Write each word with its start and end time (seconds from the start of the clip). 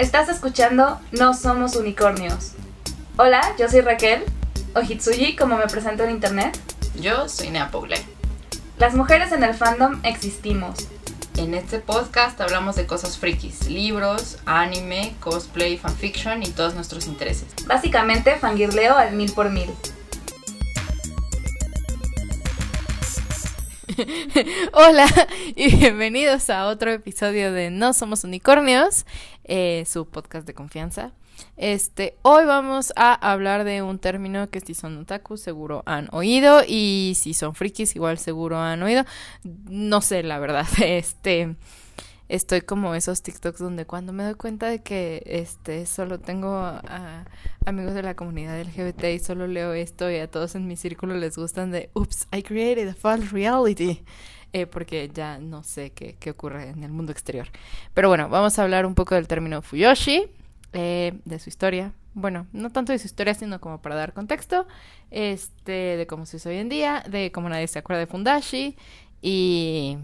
Estás 0.00 0.30
escuchando 0.30 0.98
No 1.12 1.34
Somos 1.34 1.76
Unicornios. 1.76 2.52
Hola, 3.18 3.42
yo 3.58 3.68
soy 3.68 3.82
Raquel, 3.82 4.24
o 4.74 4.80
Hitsuji 4.80 5.36
como 5.36 5.58
me 5.58 5.66
presento 5.66 6.04
en 6.04 6.12
internet. 6.12 6.58
Yo 6.98 7.28
soy 7.28 7.50
Nea 7.50 7.70
Paule. 7.70 8.02
Las 8.78 8.94
mujeres 8.94 9.30
en 9.32 9.44
el 9.44 9.52
fandom 9.52 10.00
existimos. 10.02 10.88
En 11.36 11.52
este 11.52 11.80
podcast 11.80 12.40
hablamos 12.40 12.76
de 12.76 12.86
cosas 12.86 13.18
frikis, 13.18 13.68
libros, 13.68 14.38
anime, 14.46 15.14
cosplay, 15.20 15.76
fanfiction 15.76 16.42
y 16.44 16.48
todos 16.48 16.74
nuestros 16.74 17.06
intereses. 17.06 17.48
Básicamente 17.66 18.36
fangirleo 18.36 18.96
al 18.96 19.12
mil 19.12 19.30
por 19.30 19.50
mil. 19.50 19.68
Hola 24.72 25.06
y 25.56 25.74
bienvenidos 25.76 26.50
a 26.50 26.66
otro 26.66 26.90
episodio 26.92 27.52
de 27.52 27.70
No 27.70 27.92
Somos 27.92 28.24
Unicornios, 28.24 29.06
eh, 29.44 29.84
su 29.86 30.06
podcast 30.06 30.46
de 30.46 30.54
confianza. 30.54 31.12
Este, 31.56 32.16
hoy 32.22 32.44
vamos 32.44 32.92
a 32.96 33.14
hablar 33.14 33.64
de 33.64 33.82
un 33.82 33.98
término 33.98 34.50
que 34.50 34.60
si 34.60 34.74
son 34.74 34.98
otaku 34.98 35.36
seguro 35.36 35.82
han 35.86 36.08
oído 36.12 36.62
y 36.66 37.14
si 37.16 37.34
son 37.34 37.54
frikis 37.54 37.96
igual 37.96 38.18
seguro 38.18 38.58
han 38.58 38.82
oído. 38.82 39.04
No 39.42 40.00
sé, 40.00 40.22
la 40.22 40.38
verdad, 40.38 40.66
este 40.82 41.56
estoy 42.30 42.60
como 42.60 42.94
esos 42.94 43.22
TikToks 43.22 43.58
donde 43.58 43.86
cuando 43.86 44.12
me 44.12 44.22
doy 44.22 44.34
cuenta 44.34 44.68
de 44.68 44.82
que 44.82 45.22
este 45.26 45.84
solo 45.84 46.20
tengo 46.20 46.54
a, 46.54 47.24
amigos 47.66 47.94
de 47.94 48.02
la 48.02 48.14
comunidad 48.14 48.60
LGBT 48.60 49.04
y 49.04 49.18
solo 49.18 49.48
leo 49.48 49.72
esto 49.72 50.10
y 50.10 50.16
a 50.16 50.30
todos 50.30 50.54
en 50.54 50.66
mi 50.66 50.76
círculo 50.76 51.16
les 51.16 51.36
gustan 51.36 51.72
de 51.72 51.90
oops, 51.94 52.28
I 52.32 52.42
created 52.42 52.88
a 52.88 52.94
false 52.94 53.28
reality. 53.30 54.02
Eh, 54.52 54.66
porque 54.66 55.08
ya 55.14 55.38
no 55.38 55.62
sé 55.62 55.92
qué, 55.92 56.16
qué, 56.18 56.30
ocurre 56.30 56.70
en 56.70 56.82
el 56.82 56.90
mundo 56.90 57.12
exterior. 57.12 57.46
Pero 57.94 58.08
bueno, 58.08 58.28
vamos 58.28 58.58
a 58.58 58.64
hablar 58.64 58.84
un 58.84 58.96
poco 58.96 59.14
del 59.14 59.28
término 59.28 59.62
Fuyoshi, 59.62 60.26
eh, 60.72 61.12
de 61.24 61.38
su 61.38 61.48
historia. 61.48 61.92
Bueno, 62.14 62.48
no 62.52 62.70
tanto 62.70 62.90
de 62.90 62.98
su 62.98 63.06
historia, 63.06 63.34
sino 63.34 63.60
como 63.60 63.80
para 63.80 63.94
dar 63.94 64.12
contexto, 64.12 64.66
este, 65.12 65.96
de 65.96 66.06
cómo 66.08 66.26
se 66.26 66.38
usa 66.38 66.50
hoy 66.50 66.58
en 66.58 66.68
día, 66.68 67.04
de 67.08 67.30
cómo 67.30 67.48
nadie 67.48 67.68
se 67.68 67.78
acuerda 67.78 68.00
de 68.00 68.08
Fundashi 68.08 68.76
y 69.22 69.98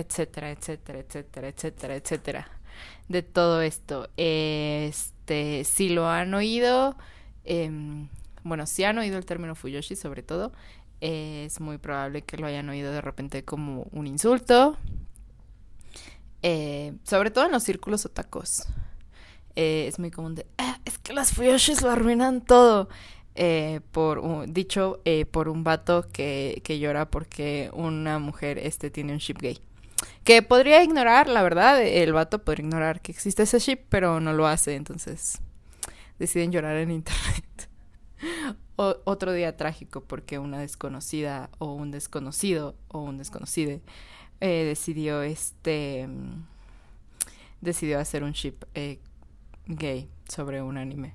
etcétera, 0.00 0.50
etcétera, 0.50 1.00
etcétera, 1.00 1.48
etcétera, 1.48 1.96
etcétera. 1.96 2.48
De 3.08 3.22
todo 3.22 3.62
esto. 3.62 4.08
Este, 4.16 5.64
si 5.64 5.88
lo 5.88 6.08
han 6.08 6.34
oído, 6.34 6.96
eh, 7.44 7.70
bueno, 8.44 8.66
si 8.66 8.84
han 8.84 8.98
oído 8.98 9.18
el 9.18 9.26
término 9.26 9.54
Fuyoshi 9.54 9.96
sobre 9.96 10.22
todo, 10.22 10.52
es 11.00 11.60
muy 11.60 11.78
probable 11.78 12.22
que 12.22 12.36
lo 12.38 12.46
hayan 12.46 12.68
oído 12.68 12.92
de 12.92 13.00
repente 13.00 13.44
como 13.44 13.86
un 13.92 14.06
insulto. 14.06 14.76
Eh, 16.42 16.94
sobre 17.04 17.30
todo 17.30 17.46
en 17.46 17.52
los 17.52 17.62
círculos 17.62 18.06
otacos. 18.06 18.66
Eh, 19.56 19.86
es 19.88 19.98
muy 19.98 20.12
común 20.12 20.36
de, 20.36 20.46
ah, 20.58 20.78
es 20.84 20.98
que 20.98 21.12
las 21.12 21.32
Fuyoshis 21.32 21.82
lo 21.82 21.90
arruinan 21.90 22.40
todo. 22.44 22.88
Eh, 23.34 23.80
por 23.92 24.18
un, 24.18 24.52
dicho 24.52 25.00
eh, 25.04 25.24
por 25.24 25.48
un 25.48 25.62
vato 25.62 26.08
que, 26.12 26.60
que 26.64 26.80
llora 26.80 27.08
porque 27.08 27.70
una 27.72 28.18
mujer 28.18 28.58
este 28.58 28.90
tiene 28.90 29.12
un 29.12 29.18
ship 29.18 29.36
gay. 29.40 29.60
Que 30.24 30.42
podría 30.42 30.82
ignorar, 30.82 31.28
la 31.28 31.42
verdad, 31.42 31.82
el 31.82 32.12
vato 32.12 32.44
podría 32.44 32.66
ignorar 32.66 33.00
que 33.00 33.12
existe 33.12 33.44
ese 33.44 33.58
ship, 33.58 33.80
pero 33.88 34.20
no 34.20 34.32
lo 34.32 34.46
hace, 34.46 34.74
entonces 34.74 35.40
deciden 36.18 36.52
llorar 36.52 36.76
en 36.76 36.90
internet. 36.90 37.68
o, 38.76 38.96
otro 39.04 39.32
día 39.32 39.56
trágico 39.56 40.02
porque 40.02 40.38
una 40.38 40.58
desconocida 40.58 41.50
o 41.58 41.72
un 41.72 41.90
desconocido 41.90 42.76
o 42.88 43.00
un 43.00 43.18
desconocido 43.18 43.80
eh, 44.40 44.64
decidió 44.64 45.22
este 45.22 46.08
decidió 47.60 47.98
hacer 47.98 48.22
un 48.22 48.32
ship 48.32 48.54
eh, 48.74 49.00
gay 49.66 50.08
sobre 50.28 50.62
un 50.62 50.78
anime 50.78 51.14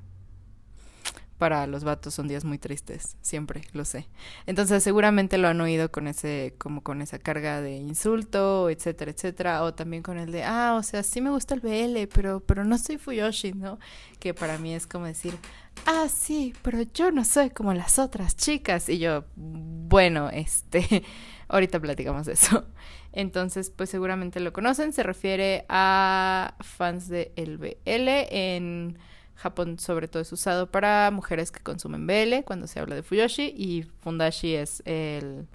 para 1.38 1.68
los 1.68 1.84
vatos 1.84 2.14
son 2.14 2.28
días 2.28 2.46
muy 2.46 2.58
tristes, 2.58 3.18
siempre, 3.22 3.64
lo 3.74 3.86
sé. 3.86 4.08
Entonces 4.46 4.84
seguramente 4.84 5.38
lo 5.38 5.48
han 5.48 5.60
oído 5.62 5.92
con 5.92 6.08
ese, 6.08 6.56
como 6.58 6.84
con 6.84 7.02
esa 7.02 7.20
carga 7.20 7.62
de 7.62 7.76
insulto, 7.78 8.70
etcétera, 8.70 9.12
etcétera, 9.12 9.64
o 9.64 9.74
también 9.74 10.04
con 10.04 10.18
el 10.18 10.32
de, 10.32 10.44
ah, 10.44 10.76
o 10.78 10.84
sea, 10.84 11.04
sí 11.04 11.22
me 11.22 11.30
gusta 11.32 11.56
el 11.56 11.62
BL, 11.62 12.08
pero, 12.14 12.40
pero 12.40 12.64
no 12.64 12.78
soy 12.78 12.98
Fuyoshi, 12.98 13.54
¿no? 13.54 13.80
Que 14.20 14.34
para 14.34 14.58
mí 14.58 14.74
es 14.74 14.88
como 14.88 15.06
decir, 15.06 15.38
ah, 15.86 16.08
sí, 16.10 16.54
pero 16.62 16.82
yo 16.94 17.12
no 17.12 17.26
soy 17.26 17.50
como 17.50 17.74
las 17.74 18.00
otras 18.00 18.36
chicas. 18.36 18.90
Y 18.90 19.00
yo, 19.00 19.26
bueno, 19.36 20.30
este, 20.30 21.04
ahorita 21.48 21.80
platicamos 21.80 22.26
de 22.26 22.34
eso. 22.34 22.66
Entonces, 23.12 23.70
pues 23.70 23.90
seguramente 23.90 24.40
lo 24.40 24.54
conocen, 24.54 24.92
se 24.92 25.04
refiere 25.04 25.66
a 25.70 26.56
fans 26.62 27.10
de 27.10 27.32
el 27.36 27.58
BL 27.58 27.76
en 27.86 28.98
Japón 29.36 29.80
sobre 29.80 30.08
todo 30.08 30.22
es 30.22 30.32
usado 30.32 30.72
para 30.72 31.10
mujeres 31.12 31.52
que 31.52 31.60
consumen 31.62 32.08
BL 32.08 32.44
cuando 32.46 32.68
se 32.68 32.80
habla 32.80 32.96
de 32.96 33.04
Fuyoshi 33.04 33.54
y 33.56 33.84
Fundashi 34.02 34.56
es 34.56 34.82
el 34.86 35.48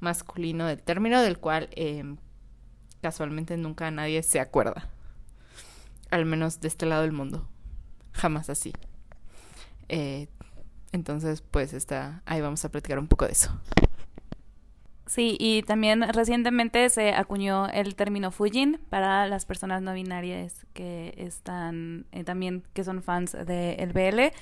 masculino 0.00 0.66
del 0.66 0.82
término 0.82 1.22
del 1.22 1.38
cual 1.38 1.68
eh, 1.72 2.16
casualmente 3.00 3.56
nunca 3.56 3.90
nadie 3.90 4.22
se 4.22 4.40
acuerda. 4.40 4.88
Al 6.10 6.26
menos 6.26 6.60
de 6.60 6.68
este 6.68 6.86
lado 6.86 7.02
del 7.02 7.12
mundo. 7.12 7.48
Jamás 8.12 8.50
así. 8.50 8.72
Eh, 9.88 10.28
entonces, 10.92 11.40
pues 11.40 11.72
está, 11.72 12.22
ahí 12.26 12.40
vamos 12.40 12.64
a 12.64 12.70
platicar 12.70 12.98
un 12.98 13.08
poco 13.08 13.24
de 13.24 13.32
eso. 13.32 13.50
Sí, 15.12 15.36
y 15.38 15.60
también 15.60 16.10
recientemente 16.14 16.88
se 16.88 17.12
acuñó 17.12 17.68
el 17.68 17.96
término 17.96 18.30
Fujin 18.30 18.80
para 18.88 19.26
las 19.26 19.44
personas 19.44 19.82
no 19.82 19.92
binarias 19.92 20.64
que 20.72 21.12
están 21.18 22.06
eh, 22.12 22.24
también, 22.24 22.62
que 22.72 22.82
son 22.82 23.02
fans 23.02 23.32
de 23.32 23.74
el 23.74 23.92
BL. 23.92 24.34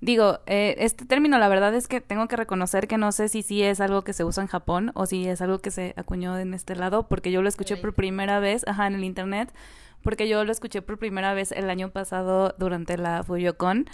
Digo, 0.00 0.40
eh, 0.46 0.74
este 0.78 1.04
término 1.04 1.38
la 1.38 1.46
verdad 1.46 1.72
es 1.76 1.86
que 1.86 2.00
tengo 2.00 2.26
que 2.26 2.34
reconocer 2.34 2.88
que 2.88 2.98
no 2.98 3.12
sé 3.12 3.28
si 3.28 3.42
sí 3.42 3.62
es 3.62 3.80
algo 3.80 4.02
que 4.02 4.12
se 4.12 4.24
usa 4.24 4.42
en 4.42 4.48
Japón 4.48 4.90
o 4.94 5.06
si 5.06 5.28
es 5.28 5.40
algo 5.42 5.60
que 5.60 5.70
se 5.70 5.94
acuñó 5.96 6.36
en 6.40 6.54
este 6.54 6.74
lado, 6.74 7.06
porque 7.06 7.30
yo 7.30 7.40
lo 7.40 7.48
escuché 7.48 7.76
por 7.76 7.94
primera 7.94 8.40
vez, 8.40 8.66
ajá, 8.66 8.88
en 8.88 8.96
el 8.96 9.04
internet, 9.04 9.54
porque 10.02 10.26
yo 10.28 10.44
lo 10.44 10.50
escuché 10.50 10.82
por 10.82 10.98
primera 10.98 11.34
vez 11.34 11.52
el 11.52 11.70
año 11.70 11.90
pasado 11.90 12.52
durante 12.58 12.98
la 12.98 13.22
Fuyocon. 13.22 13.86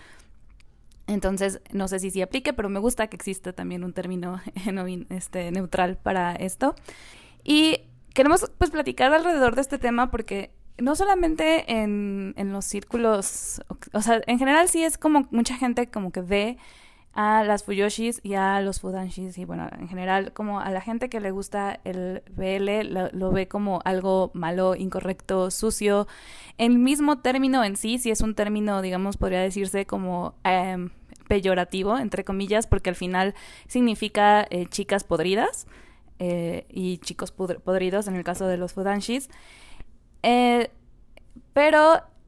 Entonces, 1.06 1.60
no 1.72 1.88
sé 1.88 1.98
si 1.98 2.10
sí 2.10 2.22
aplique, 2.22 2.52
pero 2.52 2.68
me 2.68 2.80
gusta 2.80 3.08
que 3.08 3.16
exista 3.16 3.52
también 3.52 3.84
un 3.84 3.92
término 3.92 4.40
este, 5.10 5.50
neutral 5.50 5.96
para 5.96 6.34
esto. 6.34 6.74
Y 7.44 7.80
queremos 8.14 8.50
pues 8.58 8.70
platicar 8.70 9.12
alrededor 9.12 9.54
de 9.54 9.62
este 9.62 9.78
tema 9.78 10.10
porque 10.10 10.52
no 10.78 10.96
solamente 10.96 11.80
en, 11.80 12.34
en 12.36 12.52
los 12.52 12.64
círculos, 12.64 13.62
o 13.92 14.00
sea, 14.00 14.20
en 14.26 14.38
general 14.38 14.68
sí 14.68 14.82
es 14.82 14.98
como 14.98 15.26
mucha 15.30 15.56
gente 15.56 15.88
como 15.88 16.12
que 16.12 16.22
ve 16.22 16.58
a 17.14 17.44
las 17.44 17.64
Fuyoshis 17.64 18.20
y 18.22 18.34
a 18.34 18.60
los 18.60 18.80
Fudanshis 18.80 19.36
y 19.36 19.44
bueno, 19.44 19.68
en 19.78 19.88
general 19.88 20.32
como 20.32 20.60
a 20.60 20.70
la 20.70 20.80
gente 20.80 21.10
que 21.10 21.20
le 21.20 21.30
gusta 21.30 21.78
el 21.84 22.22
BL 22.30 23.10
lo, 23.12 23.30
ve 23.30 23.48
como 23.48 23.80
algo 23.84 24.30
malo, 24.34 24.74
incorrecto, 24.74 25.50
sucio. 25.50 26.06
El 26.56 26.78
mismo 26.78 27.18
término 27.18 27.64
en 27.64 27.76
sí, 27.76 27.98
si 27.98 28.10
es 28.10 28.22
un 28.22 28.34
término, 28.34 28.80
digamos, 28.80 29.16
podría 29.18 29.40
decirse 29.40 29.84
como 29.84 30.34
eh, 30.44 30.88
peyorativo, 31.28 31.98
entre 31.98 32.24
comillas, 32.24 32.66
porque 32.66 32.90
al 32.90 32.96
final 32.96 33.34
significa 33.66 34.46
eh, 34.50 34.66
chicas 34.66 35.04
podridas 35.04 35.66
eh, 36.18 36.64
y 36.70 36.98
chicos 36.98 37.30
podridos 37.30 38.06
en 38.06 38.16
el 38.16 38.24
caso 38.24 38.46
de 38.46 38.56
los 38.56 38.72
Fudanshis. 38.72 39.28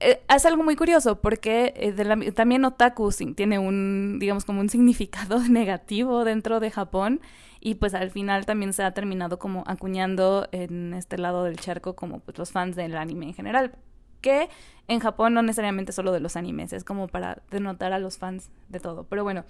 Eh, 0.05 0.21
es 0.29 0.45
algo 0.45 0.63
muy 0.63 0.77
curioso 0.77 1.21
porque 1.21 1.95
la, 1.97 2.19
también 2.33 2.63
otaku 2.67 3.11
tiene 3.35 3.59
un, 3.59 4.19
digamos, 4.21 4.45
como 4.45 4.61
un 4.61 4.69
significado 4.69 5.39
negativo 5.49 6.25
dentro 6.25 6.61
de 6.61 6.71
Japón 6.71 7.23
y 7.59 7.77
pues 7.77 7.95
al 7.95 8.11
final 8.11 8.45
también 8.45 8.75
se 8.75 8.83
ha 8.83 8.93
terminado 8.93 9.39
como 9.39 9.65
acuñando 9.67 10.47
en 10.53 10.93
este 10.93 11.17
lado 11.17 11.45
del 11.45 11.57
charco 11.57 11.97
como 11.97 12.21
pues 12.21 12.37
los 12.37 12.53
fans 12.53 12.77
del 12.77 12.95
anime 12.99 13.29
en 13.29 13.35
general 13.35 13.73
que 14.21 14.51
en 14.89 15.01
Japón 15.01 15.33
no 15.33 15.43
necesariamente 15.43 15.93
solo 15.93 16.13
de 16.13 16.21
los 16.21 16.37
animes, 16.37 16.75
es 16.75 16.85
como 16.85 17.09
para 17.09 17.43
denotar 17.51 17.93
a 17.93 17.99
los 17.99 18.19
fans 18.19 18.51
de 18.69 18.81
todo. 18.81 19.05
Pero 19.05 19.23
bueno. 19.23 19.45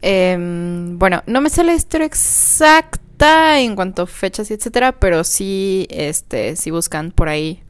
Eh, 0.00 0.36
bueno, 0.38 1.22
no 1.26 1.40
me 1.40 1.50
la 1.50 1.74
historia 1.74 2.06
exacta 2.06 3.60
en 3.60 3.74
cuanto 3.74 4.02
a 4.02 4.06
fechas 4.06 4.50
y 4.50 4.54
etcétera, 4.54 4.92
pero 4.92 5.24
sí, 5.24 5.86
este, 5.90 6.56
si 6.56 6.70
buscan 6.70 7.10
por 7.10 7.28
ahí, 7.28 7.62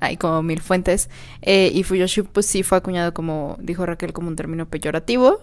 hay 0.00 0.16
como 0.16 0.42
mil 0.42 0.60
fuentes. 0.60 1.10
Eh, 1.42 1.70
y 1.72 1.82
Fuyoshi, 1.82 2.22
pues 2.22 2.46
sí 2.46 2.62
fue 2.62 2.78
acuñado 2.78 3.14
como, 3.14 3.56
dijo 3.60 3.86
Raquel, 3.86 4.12
como 4.12 4.28
un 4.28 4.36
término 4.36 4.68
peyorativo 4.68 5.40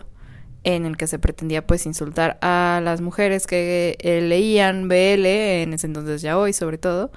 en 0.64 0.86
el 0.86 0.98
que 0.98 1.08
se 1.08 1.20
pretendía 1.20 1.66
pues 1.68 1.86
insultar 1.86 2.38
a 2.42 2.82
las 2.84 3.02
mujeres 3.02 3.48
que 3.48 3.98
eh, 4.00 4.22
leían 4.22 4.88
BL 4.88 5.26
en 5.26 5.74
ese 5.74 5.88
entonces 5.88 6.22
ya 6.22 6.38
hoy 6.38 6.54
sobre 6.54 6.78
todo 6.78 7.12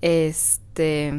este 0.00 1.12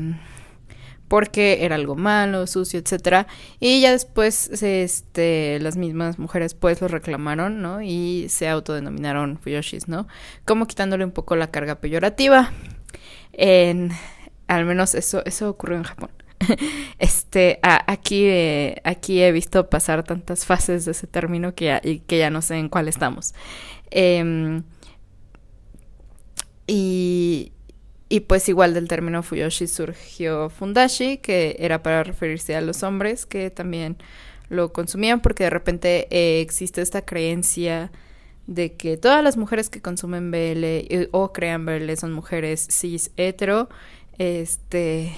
porque 1.07 1.63
era 1.63 1.75
algo 1.75 1.95
malo, 1.95 2.47
sucio, 2.47 2.79
etcétera. 2.79 3.27
Y 3.61 3.79
ya 3.79 3.91
después 3.91 4.49
este 4.61 5.57
las 5.61 5.77
mismas 5.77 6.19
mujeres 6.19 6.53
pues 6.53 6.81
lo 6.81 6.89
reclamaron, 6.89 7.61
¿no? 7.61 7.81
Y 7.81 8.27
se 8.29 8.49
autodenominaron 8.49 9.39
Fuyoshis, 9.39 9.87
¿no? 9.87 10.07
Como 10.45 10.67
quitándole 10.67 11.05
un 11.05 11.11
poco 11.11 11.37
la 11.37 11.49
carga 11.49 11.75
peyorativa. 11.75 12.51
En 13.31 13.91
al 14.47 14.65
menos 14.65 14.95
eso 14.95 15.23
eso 15.25 15.49
ocurrió 15.49 15.77
en 15.77 15.83
Japón. 15.83 16.09
este, 16.99 17.59
aquí, 17.63 18.25
eh, 18.25 18.81
aquí 18.83 19.21
he 19.21 19.31
visto 19.31 19.69
pasar 19.69 20.03
tantas 20.03 20.45
fases 20.45 20.85
de 20.85 20.91
ese 20.91 21.07
término 21.07 21.55
que 21.55 21.65
ya, 21.65 21.81
y 21.83 21.99
que 21.99 22.19
ya 22.19 22.29
no 22.29 22.41
sé 22.41 22.57
en 22.57 22.69
cuál 22.69 22.87
estamos. 22.87 23.33
Em, 23.89 24.63
y, 26.67 27.53
y 28.09 28.19
pues 28.21 28.47
igual 28.49 28.73
del 28.73 28.87
término 28.87 29.23
Fuyoshi 29.23 29.67
surgió 29.67 30.49
Fundashi, 30.49 31.17
que 31.17 31.55
era 31.59 31.81
para 31.81 32.03
referirse 32.03 32.55
a 32.55 32.61
los 32.61 32.83
hombres 32.83 33.25
que 33.25 33.49
también 33.49 33.97
lo 34.49 34.71
consumían, 34.71 35.21
porque 35.21 35.45
de 35.45 35.49
repente 35.49 36.07
eh, 36.09 36.41
existe 36.41 36.81
esta 36.81 37.03
creencia 37.03 37.91
de 38.47 38.73
que 38.75 38.95
todas 38.95 39.21
las 39.23 39.35
mujeres 39.35 39.69
que 39.69 39.81
consumen 39.81 40.31
BL 40.31 40.63
eh, 40.63 41.09
o 41.11 41.33
crean 41.33 41.65
BL 41.65 41.93
son 41.97 42.13
mujeres 42.13 42.65
cis 42.71 43.11
hetero, 43.17 43.67
este, 44.17 45.13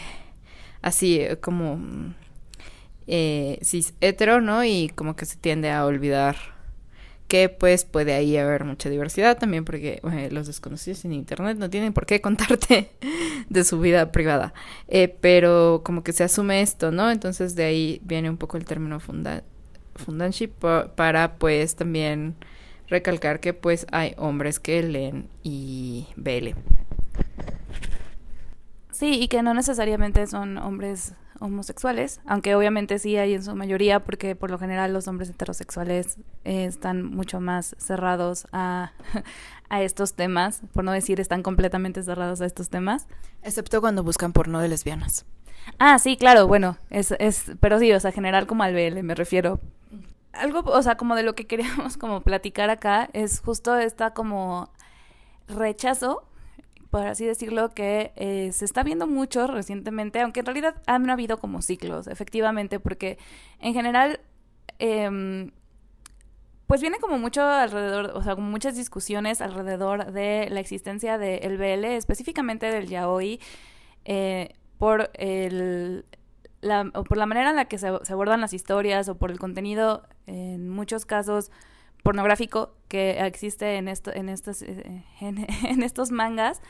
así 0.81 1.19
eh, 1.19 1.37
como 1.39 1.79
cis 3.61 3.93
hetero, 4.01 4.41
¿no? 4.41 4.63
Y 4.63 4.89
como 4.89 5.15
que 5.15 5.25
se 5.25 5.37
tiende 5.37 5.71
a 5.71 5.85
olvidar 5.85 6.35
que 7.29 7.47
pues 7.47 7.85
puede 7.85 8.13
ahí 8.13 8.35
haber 8.37 8.65
mucha 8.65 8.89
diversidad 8.89 9.37
también 9.37 9.63
porque 9.63 10.01
eh, 10.11 10.29
los 10.31 10.47
desconocidos 10.47 11.05
en 11.05 11.13
internet 11.13 11.57
no 11.57 11.69
tienen 11.69 11.93
por 11.93 12.05
qué 12.05 12.19
contarte 12.27 12.91
de 13.47 13.63
su 13.63 13.79
vida 13.79 14.11
privada. 14.11 14.53
Eh, 14.89 15.15
pero 15.21 15.81
como 15.85 16.03
que 16.03 16.11
se 16.11 16.25
asume 16.25 16.61
esto 16.61 16.91
no 16.91 17.09
entonces 17.09 17.55
de 17.55 17.63
ahí 17.63 18.01
viene 18.03 18.29
un 18.29 18.37
poco 18.37 18.57
el 18.57 18.65
término 18.65 18.99
funda 18.99 19.43
fundanship 19.95 20.51
para 20.95 21.35
pues 21.35 21.75
también 21.75 22.35
recalcar 22.87 23.39
que 23.39 23.53
pues 23.53 23.85
hay 23.91 24.15
hombres 24.17 24.59
que 24.59 24.81
leen 24.81 25.29
y 25.43 26.07
velen 26.15 26.55
sí 28.99 29.13
y 29.13 29.29
que 29.29 29.41
no 29.41 29.53
necesariamente 29.53 30.27
son 30.27 30.57
hombres 30.57 31.13
homosexuales, 31.39 32.19
aunque 32.25 32.53
obviamente 32.53 32.99
sí 32.99 33.15
hay 33.15 33.33
en 33.33 33.43
su 33.43 33.55
mayoría, 33.55 34.03
porque 34.03 34.35
por 34.35 34.51
lo 34.51 34.59
general 34.59 34.91
los 34.91 35.07
hombres 35.07 35.29
heterosexuales 35.29 36.17
eh, 36.43 36.65
están 36.65 37.05
mucho 37.05 37.39
más 37.39 37.77
cerrados 37.79 38.45
a, 38.51 38.91
a 39.69 39.81
estos 39.81 40.15
temas, 40.15 40.61
por 40.73 40.83
no 40.83 40.91
decir 40.91 41.21
están 41.21 41.43
completamente 41.43 42.03
cerrados 42.03 42.41
a 42.41 42.45
estos 42.45 42.69
temas. 42.69 43.07
Excepto 43.41 43.79
cuando 43.79 44.03
buscan 44.03 44.33
porno 44.33 44.59
de 44.59 44.67
lesbianas. 44.67 45.25
Ah, 45.77 45.97
sí, 45.97 46.17
claro, 46.17 46.47
bueno, 46.47 46.77
es, 46.89 47.13
es, 47.19 47.53
pero 47.61 47.79
sí, 47.79 47.93
o 47.93 47.99
sea, 48.01 48.11
general 48.11 48.47
como 48.47 48.63
al 48.63 48.73
BL 48.73 49.01
me 49.03 49.15
refiero. 49.15 49.61
Algo, 50.33 50.59
o 50.65 50.81
sea, 50.81 50.97
como 50.97 51.15
de 51.15 51.23
lo 51.23 51.35
que 51.35 51.47
queríamos 51.47 51.95
como 51.95 52.19
platicar 52.19 52.69
acá 52.69 53.09
es 53.13 53.39
justo 53.39 53.77
esta 53.77 54.13
como 54.13 54.69
rechazo 55.47 56.28
por 56.89 57.05
así 57.05 57.25
decirlo, 57.25 57.69
que 57.69 58.11
eh, 58.15 58.51
se 58.51 58.65
está 58.65 58.83
viendo 58.83 59.07
mucho 59.07 59.47
recientemente, 59.47 60.21
aunque 60.21 60.39
en 60.39 60.45
realidad 60.47 60.81
han 60.87 61.09
habido 61.09 61.37
como 61.37 61.61
ciclos, 61.61 62.07
efectivamente, 62.07 62.79
porque 62.79 63.17
en 63.59 63.73
general, 63.73 64.19
eh, 64.79 65.51
pues 66.69 66.81
viene 66.81 66.99
como 66.99 67.17
mucho 67.17 67.43
alrededor, 67.43 68.11
o 68.13 68.21
sea, 68.21 68.35
como 68.35 68.47
muchas 68.47 68.75
discusiones 68.75 69.41
alrededor 69.41 70.11
de 70.11 70.49
la 70.51 70.59
existencia 70.59 71.17
del 71.17 71.57
BL, 71.57 71.85
específicamente 71.85 72.67
del 72.67 72.87
yaoi, 72.87 73.39
eh, 74.05 74.53
por 74.77 75.09
el... 75.15 76.05
La, 76.61 76.91
o 76.93 77.05
por 77.05 77.17
la 77.17 77.25
manera 77.25 77.51
en 77.51 77.55
la 77.55 77.65
que 77.65 77.77
se, 77.77 77.87
abordan 77.87 78.41
las 78.41 78.51
historias 78.51 79.07
o 79.07 79.15
por 79.15 79.31
el 79.31 79.39
contenido, 79.39 80.03
en 80.27 80.67
muchos 80.67 81.05
casos, 81.05 81.51
pornográfico 82.03 82.73
que 82.87 83.19
existe 83.25 83.75
en 83.75 83.87
esto, 83.87 84.13
en 84.13 84.29
estos, 84.29 84.61
eh, 84.61 85.03
en, 85.21 85.83
estos 85.83 86.11
mangas, 86.11 86.61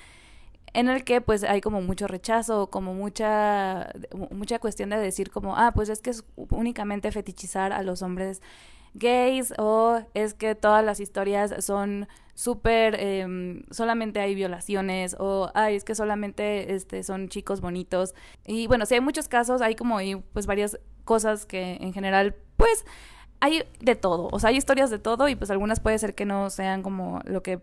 en 0.74 0.88
el 0.88 1.04
que 1.04 1.22
pues 1.22 1.44
hay 1.44 1.62
como 1.62 1.82
mucho 1.82 2.08
rechazo, 2.08 2.70
como 2.70 2.94
mucha, 2.94 3.92
mucha 4.32 4.60
cuestión 4.60 4.90
de 4.90 4.98
decir 4.98 5.32
como, 5.32 5.56
ah, 5.56 5.72
pues 5.74 5.90
es 5.90 6.02
que 6.02 6.12
es 6.12 6.24
únicamente 6.36 7.12
fetichizar 7.12 7.74
a 7.74 7.82
los 7.82 8.02
hombres 8.02 8.42
gays 8.94 9.54
o 9.58 10.02
es 10.14 10.34
que 10.34 10.56
todas 10.56 10.84
las 10.84 11.00
historias 11.00 11.54
son 11.64 12.08
súper, 12.34 12.96
eh, 13.00 13.64
solamente 13.70 14.20
hay 14.20 14.34
violaciones 14.34 15.16
o, 15.20 15.52
ay, 15.54 15.76
es 15.76 15.84
que 15.84 15.94
solamente 15.94 16.74
este, 16.74 17.04
son 17.04 17.30
chicos 17.30 17.62
bonitos. 17.62 18.16
Y 18.46 18.68
bueno, 18.68 18.86
sí 18.86 18.96
hay 18.96 19.02
muchos 19.02 19.28
casos, 19.28 19.62
hay 19.62 19.76
como 19.76 19.98
pues 20.34 20.46
varias 20.46 20.80
cosas 21.04 21.46
que 21.46 21.78
en 21.82 21.94
general 21.94 22.36
pues 22.56 22.86
hay 23.40 23.64
de 23.80 23.96
todo, 23.96 24.30
o 24.32 24.40
sea, 24.40 24.50
hay 24.50 24.58
historias 24.58 24.90
de 24.90 25.00
todo 25.00 25.28
y 25.30 25.36
pues 25.36 25.52
algunas 25.52 25.80
puede 25.80 25.98
ser 25.98 26.16
que 26.16 26.26
no 26.26 26.50
sean 26.50 26.84
como 26.84 27.22
lo 27.26 27.42
que 27.44 27.62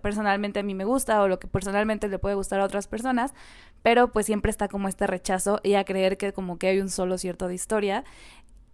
personalmente 0.00 0.60
a 0.60 0.62
mí 0.62 0.74
me 0.74 0.84
gusta 0.84 1.20
o 1.22 1.28
lo 1.28 1.38
que 1.38 1.48
personalmente 1.48 2.08
le 2.08 2.18
puede 2.18 2.34
gustar 2.34 2.60
a 2.60 2.64
otras 2.64 2.86
personas, 2.86 3.34
pero 3.82 4.08
pues 4.08 4.26
siempre 4.26 4.50
está 4.50 4.68
como 4.68 4.88
este 4.88 5.06
rechazo 5.06 5.60
y 5.62 5.74
a 5.74 5.84
creer 5.84 6.16
que 6.16 6.32
como 6.32 6.58
que 6.58 6.68
hay 6.68 6.80
un 6.80 6.88
solo 6.88 7.18
cierto 7.18 7.48
de 7.48 7.54
historia 7.54 8.04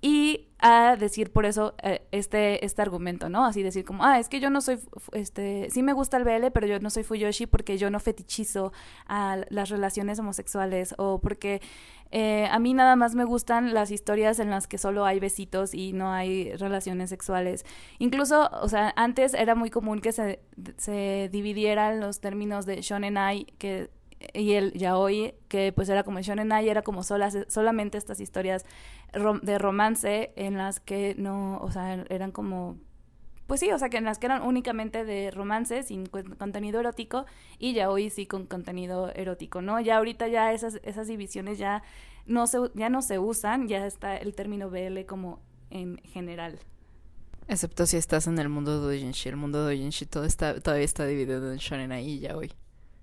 y 0.01 0.49
a 0.61 0.97
decir 0.97 1.33
por 1.33 1.47
eso 1.47 1.75
eh, 1.83 2.03
este, 2.11 2.65
este 2.65 2.83
argumento, 2.83 3.29
¿no? 3.29 3.45
Así 3.45 3.63
decir 3.63 3.85
como, 3.85 4.05
ah, 4.05 4.19
es 4.19 4.29
que 4.29 4.41
yo 4.41 4.51
no 4.51 4.61
soy, 4.61 4.81
este, 5.13 5.69
sí 5.71 5.83
me 5.83 5.93
gusta 5.93 6.17
el 6.17 6.25
BL, 6.25 6.51
pero 6.53 6.67
yo 6.67 6.81
no 6.81 6.91
soy 6.91 7.05
Fuyoshi 7.05 7.47
porque 7.47 7.79
yo 7.79 7.91
no 7.91 8.01
fetichizo 8.01 8.73
a 9.07 9.39
las 9.51 9.71
relaciones 9.71 10.19
homosexuales 10.19 10.95
o 10.99 11.21
porque 11.21 11.61
eh, 12.11 12.49
a 12.51 12.59
mí 12.59 12.75
nada 12.75 12.97
más 12.97 13.15
me 13.15 13.25
gustan 13.25 13.73
las 13.73 13.91
historias 13.91 14.41
en 14.41 14.51
las 14.51 14.67
que 14.67 14.79
solo 14.79 15.05
hay 15.05 15.21
besitos 15.21 15.75
y 15.75 15.93
no 15.93 16.13
hay 16.13 16.53
relaciones 16.55 17.11
sexuales. 17.11 17.65
Incluso, 17.99 18.51
o 18.61 18.69
sea, 18.69 18.93
antes 18.97 19.35
era 19.35 19.55
muy 19.55 19.71
común 19.71 20.01
que 20.01 20.13
se, 20.13 20.41
se 20.77 21.29
dividieran 21.31 22.01
los 22.01 22.21
términos 22.21 22.67
de 22.67 22.81
shonen 22.81 23.17
ai, 23.17 23.47
que 23.59 23.91
y 24.35 24.53
el 24.53 24.73
yaoi, 24.73 25.35
que 25.49 25.73
pues 25.73 25.89
era 25.89 26.03
como 26.03 26.21
shonen 26.21 26.53
ai, 26.53 26.69
era 26.69 26.83
como 26.83 27.03
solas, 27.03 27.37
solamente 27.49 27.99
estas 27.99 28.21
historias 28.21 28.65
de 29.43 29.59
romance 29.59 30.33
en 30.37 30.57
las 30.57 30.81
que 30.81 31.15
no, 31.17 31.59
o 31.59 31.71
sea, 31.71 32.05
eran 32.09 32.33
como 32.33 32.79
pues 33.49 33.61
sí, 33.61 33.73
o 33.73 33.79
sea, 33.79 33.89
que 33.89 33.97
en 33.97 34.05
las 34.05 34.19
que 34.19 34.27
eran 34.27 34.43
únicamente 34.43 35.07
de 35.07 35.31
romance, 35.31 35.83
sin 35.83 36.05
contenido 36.05 36.81
erótico, 36.81 37.25
y 37.59 37.73
ya 37.73 37.89
sí 38.11 38.27
con 38.27 38.45
contenido 38.45 39.11
erótico, 39.15 39.63
¿no? 39.63 39.81
Ya 39.81 39.97
ahorita 39.97 40.29
ya 40.29 40.53
esas, 40.53 40.81
esas 40.85 41.07
divisiones 41.09 41.57
ya 41.57 41.83
no, 42.27 42.47
se, 42.47 42.59
ya 42.75 42.91
no 42.91 43.01
se 43.01 43.19
usan, 43.19 43.67
ya 43.67 43.87
está 43.87 44.19
el 44.19 44.35
término 44.35 44.69
BL 44.69 45.07
como 45.07 45.41
en 45.71 45.97
general. 46.05 46.59
Excepto 47.49 47.87
si 47.87 47.97
estás 47.97 48.27
en 48.27 48.39
el 48.39 48.51
mundo 48.51 48.79
de 48.79 48.87
doujinshi. 48.99 49.31
El 49.31 49.37
mundo 49.37 49.65
de 49.65 49.75
doujinshi 49.75 50.05
todo 50.05 50.25
está, 50.25 50.61
todavía 50.61 50.85
está 50.85 51.07
dividido 51.07 51.51
en 51.51 51.57
shonen 51.57 51.91
y 52.01 52.19
ya. 52.19 52.37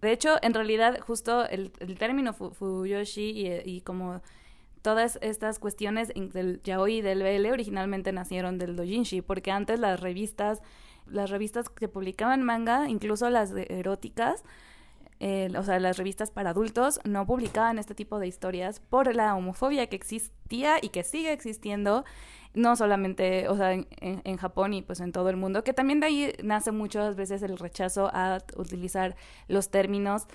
De 0.06 0.12
hecho, 0.12 0.38
en 0.44 0.54
realidad, 0.54 1.00
justo 1.00 1.50
el, 1.50 1.72
el 1.80 1.98
término 1.98 2.32
fuyoshi 2.32 3.64
y, 3.66 3.82
como 3.82 4.22
todas 4.84 5.18
estas 5.24 5.58
cuestiones 5.58 6.10
del 6.16 6.62
yaoi 6.62 6.98
y 6.98 7.02
del 7.02 7.24
BL 7.24 7.48
originalmente 7.52 8.12
nacieron 8.12 8.60
del 8.60 8.76
dojinshi, 8.76 9.24
porque 9.24 9.50
antes 9.50 9.80
las 9.80 10.00
revistas, 10.00 10.62
las 11.08 11.32
revistas 11.32 11.70
que 11.70 11.88
publicaban 11.88 12.44
manga, 12.44 12.88
incluso 12.88 13.32
las 13.32 13.52
eróticas, 13.52 14.44
eh, 15.28 15.50
o 15.58 15.64
sea, 15.64 15.80
las 15.80 15.98
revistas 15.98 16.30
para 16.30 16.52
adultos, 16.52 17.00
no 17.04 17.26
publicaban 17.26 17.80
este 17.80 17.96
tipo 17.96 18.20
de 18.20 18.28
historias 18.28 18.80
por 18.80 19.16
la 19.16 19.34
homofobia 19.36 19.88
que 19.88 19.96
existía 19.96 20.78
y 20.80 20.90
que 20.90 21.04
sigue 21.04 21.32
existiendo, 21.32 22.06
no 22.54 22.76
solamente, 22.76 23.50
o 23.50 23.58
sea, 23.58 23.74
en, 23.74 23.88
en, 24.00 24.38
Japón 24.38 24.76
y 24.76 24.84
pues 24.84 25.00
en 25.00 25.12
todo 25.12 25.30
el 25.30 25.36
mundo, 25.36 25.64
que 25.64 25.74
también 25.74 26.00
de 26.00 26.06
ahí 26.06 26.34
nace 26.44 26.72
muchas 26.72 27.16
veces 27.16 27.42
el 27.42 27.58
rechazo 27.58 28.12
a 28.14 28.38
utilizar 28.56 29.16
los 29.48 29.72
términos 29.72 30.28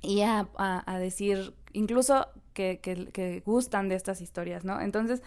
y 0.00 0.22
a, 0.22 0.48
a 0.56 0.98
decir, 0.98 1.54
incluso 1.74 2.28
que, 2.54 2.80
que, 2.80 3.42
gustan 3.44 3.90
de 3.90 3.96
estas 3.96 4.22
historias, 4.22 4.64
¿no? 4.64 4.80
Entonces, 4.80 5.22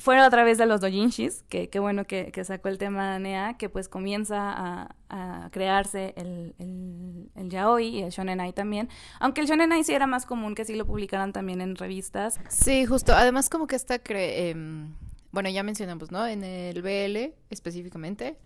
fuera 0.00 0.24
a 0.24 0.30
través 0.30 0.58
de 0.58 0.66
los 0.66 0.80
dojinshis, 0.80 1.44
que 1.48 1.68
qué 1.68 1.78
bueno 1.78 2.06
que, 2.06 2.32
que, 2.32 2.42
sacó 2.44 2.68
el 2.68 2.78
tema 2.78 3.18
Nea, 3.18 3.56
que 3.58 3.68
pues 3.68 3.88
comienza 3.88 4.38
a, 4.38 4.96
a 5.08 5.50
crearse 5.50 6.14
el, 6.16 6.54
el, 6.58 7.30
el, 7.36 7.50
yaoi 7.50 7.86
y 7.86 8.02
el 8.02 8.10
shonenai 8.10 8.52
también, 8.52 8.88
aunque 9.20 9.42
el 9.42 9.46
shonenai 9.46 9.84
sí 9.84 9.92
era 9.92 10.06
más 10.06 10.26
común 10.26 10.54
que 10.54 10.64
sí 10.64 10.74
lo 10.74 10.86
publicaran 10.86 11.32
también 11.32 11.60
en 11.60 11.76
revistas. 11.76 12.40
Sí, 12.48 12.86
justo, 12.86 13.12
además 13.14 13.48
como 13.50 13.66
que 13.66 13.76
está, 13.76 13.98
cre 13.98 14.50
em, 14.50 14.94
bueno, 15.32 15.48
ya 15.50 15.62
mencionamos, 15.62 16.10
¿no? 16.10 16.26
En 16.26 16.42
el 16.42 16.82
BL 16.82 17.34
específicamente 17.50 18.38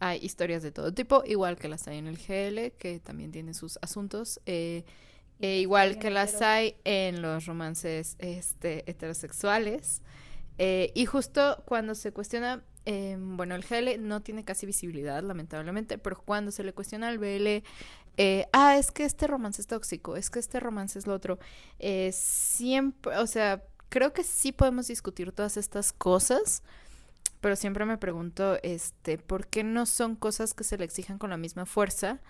hay 0.00 0.18
historias 0.20 0.62
de 0.62 0.72
todo 0.72 0.92
tipo, 0.92 1.22
igual 1.26 1.56
que 1.56 1.68
las 1.68 1.86
hay 1.86 1.98
en 1.98 2.08
el 2.08 2.16
GL, 2.16 2.76
que 2.76 2.98
también 2.98 3.30
tiene 3.30 3.54
sus 3.54 3.78
asuntos. 3.82 4.40
Eh, 4.46 4.84
e 5.42 5.58
igual 5.58 5.98
que 5.98 6.10
las 6.10 6.40
hay 6.40 6.76
en 6.84 7.20
los 7.20 7.46
romances 7.46 8.16
este, 8.18 8.88
heterosexuales. 8.88 10.02
Eh, 10.58 10.92
y 10.94 11.06
justo 11.06 11.62
cuando 11.66 11.94
se 11.94 12.12
cuestiona, 12.12 12.62
eh, 12.84 13.16
bueno, 13.18 13.54
el 13.54 13.64
GL 13.64 14.00
no 14.00 14.22
tiene 14.22 14.44
casi 14.44 14.66
visibilidad, 14.66 15.22
lamentablemente, 15.22 15.98
pero 15.98 16.20
cuando 16.20 16.50
se 16.50 16.64
le 16.64 16.72
cuestiona 16.72 17.08
al 17.08 17.18
BL, 17.18 17.62
eh, 18.16 18.46
ah, 18.52 18.76
es 18.76 18.90
que 18.90 19.04
este 19.04 19.26
romance 19.26 19.60
es 19.62 19.66
tóxico, 19.66 20.16
es 20.16 20.30
que 20.30 20.38
este 20.38 20.60
romance 20.60 20.98
es 20.98 21.06
lo 21.06 21.14
otro, 21.14 21.38
eh, 21.78 22.10
siempre, 22.12 23.16
o 23.16 23.26
sea, 23.26 23.62
creo 23.88 24.12
que 24.12 24.24
sí 24.24 24.52
podemos 24.52 24.88
discutir 24.88 25.32
todas 25.32 25.56
estas 25.56 25.92
cosas, 25.92 26.62
pero 27.40 27.56
siempre 27.56 27.84
me 27.86 27.98
pregunto, 27.98 28.58
este, 28.62 29.18
¿por 29.18 29.46
qué 29.46 29.64
no 29.64 29.86
son 29.86 30.16
cosas 30.16 30.54
que 30.54 30.64
se 30.64 30.78
le 30.78 30.84
exijan 30.84 31.18
con 31.18 31.30
la 31.30 31.36
misma 31.36 31.66
fuerza? 31.66 32.20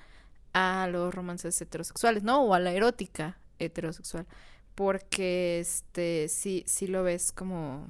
a 0.55 0.87
los 0.91 1.15
romances 1.15 1.61
heterosexuales, 1.61 2.23
¿no? 2.23 2.43
O 2.43 2.55
a 2.55 2.61
la 2.61 2.73
erótica 2.73 3.39
heterosexual. 3.59 4.27
porque 4.75 5.61
este 5.61 6.29
sí, 6.29 6.65
sí 6.67 6.87
lo 6.87 7.03
ves 7.03 7.33
como 7.33 7.89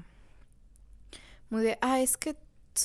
muy 1.53 1.63
de, 1.63 1.79
ah, 1.83 2.01
es 2.01 2.17
que 2.17 2.35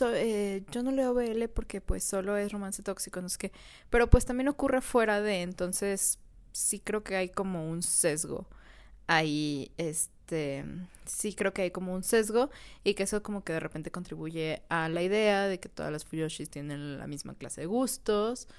eh, 0.02 0.64
yo 0.72 0.84
no 0.84 0.92
leo 0.92 1.14
BL 1.14 1.48
porque 1.48 1.80
pues 1.80 2.04
solo 2.04 2.36
es 2.36 2.52
romance 2.52 2.84
tóxico, 2.84 3.22
no 3.22 3.30
sé 3.30 3.38
qué, 3.38 3.52
pero 3.90 4.10
pues 4.10 4.26
también 4.26 4.50
ocurre 4.50 4.82
fuera 4.82 5.22
de, 5.22 5.42
entonces 5.42 6.20
sí 6.52 6.82
creo 6.82 7.02
que 7.02 7.16
hay 7.16 7.30
como 7.30 7.70
un 7.70 7.82
sesgo 7.82 8.46
ahí, 9.08 9.72
este, 9.78 10.66
sí 11.06 11.34
creo 11.34 11.54
que 11.54 11.62
hay 11.62 11.72
como 11.72 11.94
un 11.94 12.04
sesgo 12.04 12.50
y 12.84 12.94
que 12.94 13.04
eso 13.04 13.24
como 13.24 13.42
que 13.46 13.54
de 13.54 13.62
repente 13.62 13.90
contribuye 13.90 14.62
a 14.68 14.90
la 14.90 15.02
idea 15.02 15.48
de 15.48 15.62
que 15.62 15.70
todas 15.70 15.90
las 15.90 16.04
Fuyoshis 16.04 16.50
tienen 16.50 17.00
la 17.00 17.08
misma 17.08 17.36
clase 17.36 17.62
de 17.62 17.68
gustos, 17.68 18.50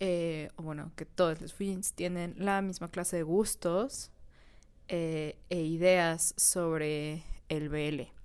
eh, 0.00 0.50
o 0.56 0.64
bueno, 0.64 0.90
que 0.96 1.06
todos 1.06 1.40
los 1.40 1.54
Fuyins 1.54 1.92
tienen 1.92 2.34
la 2.36 2.62
misma 2.62 2.90
clase 2.90 3.18
de 3.18 3.22
gustos 3.22 4.10
eh, 4.88 5.38
e 5.50 5.60
ideas 5.60 6.34
sobre 6.36 7.22
el 7.48 7.68
BL. 7.68 8.21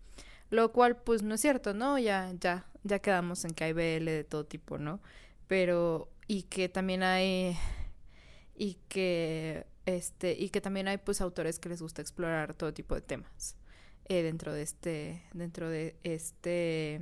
Lo 0.49 0.71
cual 0.71 0.97
pues 0.97 1.23
no 1.23 1.35
es 1.35 1.41
cierto, 1.41 1.73
¿no? 1.73 1.97
Ya, 1.99 2.31
ya, 2.39 2.65
ya 2.83 2.99
quedamos 2.99 3.45
en 3.45 3.51
que 3.51 3.65
hay 3.65 3.73
BL 3.73 4.05
de 4.05 4.23
todo 4.23 4.45
tipo, 4.45 4.77
¿no? 4.77 5.01
Pero, 5.47 6.09
y 6.27 6.43
que 6.43 6.69
también 6.69 7.03
hay, 7.03 7.57
y 8.55 8.75
que, 8.89 9.65
este, 9.85 10.33
y 10.33 10.49
que 10.49 10.61
también 10.61 10.87
hay 10.87 10.97
pues 10.97 11.21
autores 11.21 11.59
que 11.59 11.69
les 11.69 11.81
gusta 11.81 12.01
explorar 12.01 12.53
todo 12.53 12.73
tipo 12.73 12.95
de 12.95 13.01
temas 13.01 13.57
eh, 14.05 14.23
dentro 14.23 14.53
de 14.53 14.61
este, 14.63 15.23
dentro 15.33 15.69
de 15.69 15.95
este 16.03 16.99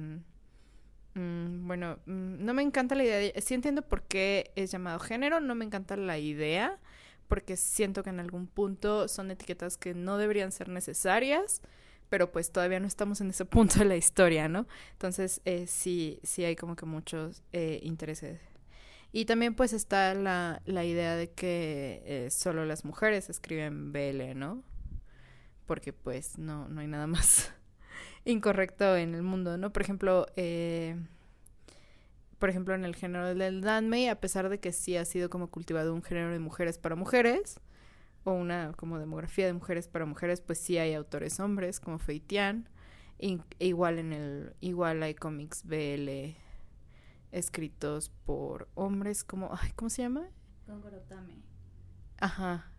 Mm, 1.16 1.66
bueno, 1.68 1.98
mm, 2.06 2.44
no 2.46 2.54
me 2.54 2.62
encanta 2.62 2.94
la 2.96 3.04
idea. 3.04 3.18
De, 3.18 3.42
sí 3.42 3.54
entiendo 3.54 3.82
por 3.82 4.04
qué 4.04 4.52
es 4.56 4.72
llamado 4.72 5.00
género, 5.00 5.40
no 5.40 5.56
me 5.56 5.66
encanta 5.66 5.96
la 5.98 6.18
idea, 6.20 6.78
porque 7.28 7.58
siento 7.58 8.04
que 8.04 8.10
en 8.12 8.20
algún 8.20 8.48
punto 8.48 9.08
son 9.08 9.32
etiquetas 9.32 9.78
que 9.78 9.94
no 9.94 10.18
deberían 10.18 10.52
ser 10.52 10.70
necesarias, 10.70 11.62
pero 12.09 12.31
pues 12.31 12.51
todavía 12.51 12.79
no 12.79 12.88
estamos 12.88 13.21
en 13.21 13.29
ese 13.29 13.45
punto 13.45 13.79
de 13.79 13.85
la 13.85 13.95
historia, 13.95 14.47
¿no? 14.47 14.67
Entonces 14.93 15.41
eh, 15.45 15.67
sí, 15.67 16.19
sí 16.24 16.43
hay 16.43 16.55
como 16.55 16.75
que 16.75 16.85
muchos 16.85 17.43
eh, 17.51 17.79
intereses. 17.83 18.39
Y 19.12 19.25
también 19.25 19.55
pues 19.55 19.71
está 19.71 20.13
la, 20.13 20.62
la 20.65 20.83
idea 20.83 21.15
de 21.15 21.31
que 21.31 22.03
eh, 22.05 22.29
solo 22.31 22.65
las 22.65 22.83
mujeres 22.83 23.29
escriben 23.29 23.93
BL, 23.93 24.38
¿no? 24.38 24.62
Porque 25.65 25.93
pues 25.93 26.38
no, 26.38 26.67
no 26.67 26.81
hay 26.81 26.88
nada 26.88 27.07
más 27.07 27.53
incorrecto 28.25 28.97
en 28.97 29.15
el 29.15 29.21
mundo, 29.21 29.57
¿no? 29.57 29.71
Por 29.71 29.83
ejemplo, 29.83 30.25
eh, 30.35 30.97
por 32.39 32.50
ejemplo, 32.50 32.75
en 32.75 32.83
el 32.83 32.95
género 32.95 33.33
del 33.33 33.62
Danmei, 33.62 34.09
a 34.09 34.19
pesar 34.19 34.50
de 34.50 34.59
que 34.59 34.71
sí 34.71 34.97
ha 34.97 35.05
sido 35.05 35.29
como 35.29 35.50
cultivado 35.50 35.93
un 35.93 36.03
género 36.03 36.31
de 36.31 36.39
mujeres 36.39 36.77
para 36.77 36.95
mujeres, 36.95 37.59
o 38.25 38.34
una 38.34 38.74
como 38.74 39.00
demografía 39.00 39.46
de 39.46 39.53
mujeres 39.53 39.88
para 39.88 40.05
mujeres, 40.05 40.41
pues 40.41 40.60
sí 40.60 40.77
hay 40.77 40.94
autores 40.94 41.39
hombres, 41.39 41.79
como 41.79 41.98
Feitian. 41.98 42.67
igual 43.60 44.00
en 44.00 44.12
el, 44.12 44.55
igual 44.60 45.01
hay 45.01 45.15
cómics 45.15 45.63
BL 45.63 46.36
escritos 47.32 48.10
por 48.25 48.67
hombres, 48.75 49.24
como, 49.24 49.51
ay, 49.58 49.72
¿cómo 49.75 49.89
se 49.89 50.01
llama? 50.01 50.27
Gongorotame. 50.67 51.44
Ajá. 52.17 52.72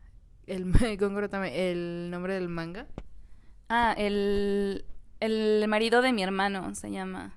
El 0.46 0.70
Gongorotame, 0.98 1.70
el 1.70 2.10
nombre 2.10 2.34
del 2.34 2.48
manga. 2.48 2.86
Ah, 3.70 3.94
el 3.96 4.84
el 5.20 5.66
marido 5.68 6.02
de 6.02 6.12
mi 6.12 6.22
hermano 6.22 6.74
se 6.74 6.90
llama. 6.90 7.34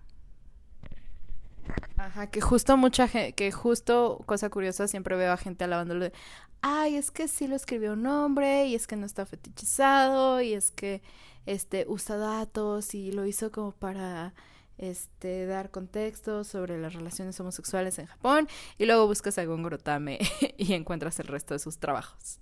Ajá, 1.97 2.27
que 2.27 2.41
justo 2.41 2.77
mucha 2.77 3.07
gente, 3.07 3.33
que 3.33 3.51
justo, 3.51 4.23
cosa 4.25 4.49
curiosa, 4.49 4.87
siempre 4.87 5.15
veo 5.15 5.31
a 5.31 5.37
gente 5.37 5.65
alabándolo 5.65 6.05
de, 6.05 6.13
ay, 6.61 6.95
es 6.95 7.11
que 7.11 7.27
sí 7.27 7.47
lo 7.47 7.55
escribió 7.55 7.93
un 7.93 8.05
hombre, 8.07 8.67
y 8.67 8.75
es 8.75 8.87
que 8.87 8.95
no 8.95 9.05
está 9.05 9.25
fetichizado, 9.25 10.41
y 10.41 10.53
es 10.53 10.71
que, 10.71 11.01
este, 11.45 11.85
usa 11.87 12.17
datos, 12.17 12.93
y 12.95 13.11
lo 13.11 13.25
hizo 13.25 13.51
como 13.51 13.71
para, 13.71 14.33
este, 14.77 15.45
dar 15.45 15.71
contexto 15.71 16.43
sobre 16.43 16.79
las 16.79 16.93
relaciones 16.93 17.39
homosexuales 17.39 17.99
en 17.99 18.07
Japón, 18.07 18.47
y 18.77 18.85
luego 18.85 19.07
buscas 19.07 19.37
a 19.37 19.45
Gongorotame 19.45 20.19
y 20.57 20.73
encuentras 20.73 21.19
el 21.19 21.27
resto 21.27 21.53
de 21.53 21.59
sus 21.59 21.77
trabajos 21.79 22.39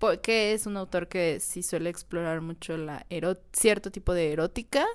porque 0.00 0.54
es 0.54 0.66
un 0.66 0.78
autor 0.78 1.08
que 1.08 1.40
sí 1.40 1.62
suele 1.62 1.90
explorar 1.90 2.40
mucho 2.40 2.78
la 2.78 3.06
cierto 3.52 3.90
tipo 3.92 4.14
de 4.14 4.32
erótica. 4.32 4.86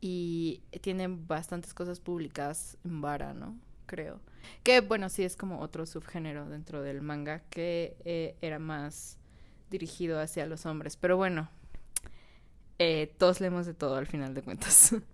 y 0.00 0.62
tiene 0.80 1.08
bastantes 1.08 1.74
cosas 1.74 1.98
publicadas 2.00 2.78
en 2.84 3.00
Vara, 3.00 3.34
¿no? 3.34 3.58
Creo. 3.86 4.20
Que 4.62 4.80
bueno, 4.80 5.08
sí 5.08 5.24
es 5.24 5.36
como 5.36 5.60
otro 5.60 5.86
subgénero 5.86 6.48
dentro 6.48 6.82
del 6.82 7.02
manga 7.02 7.40
que 7.50 7.96
eh, 8.04 8.36
era 8.40 8.58
más 8.58 9.18
dirigido 9.70 10.20
hacia 10.20 10.46
los 10.46 10.66
hombres. 10.66 10.96
Pero 10.96 11.16
bueno, 11.16 11.48
eh, 12.78 13.14
todos 13.18 13.40
leemos 13.40 13.66
de 13.66 13.74
todo 13.74 13.96
al 13.96 14.06
final 14.06 14.34
de 14.34 14.42
cuentas. 14.42 14.94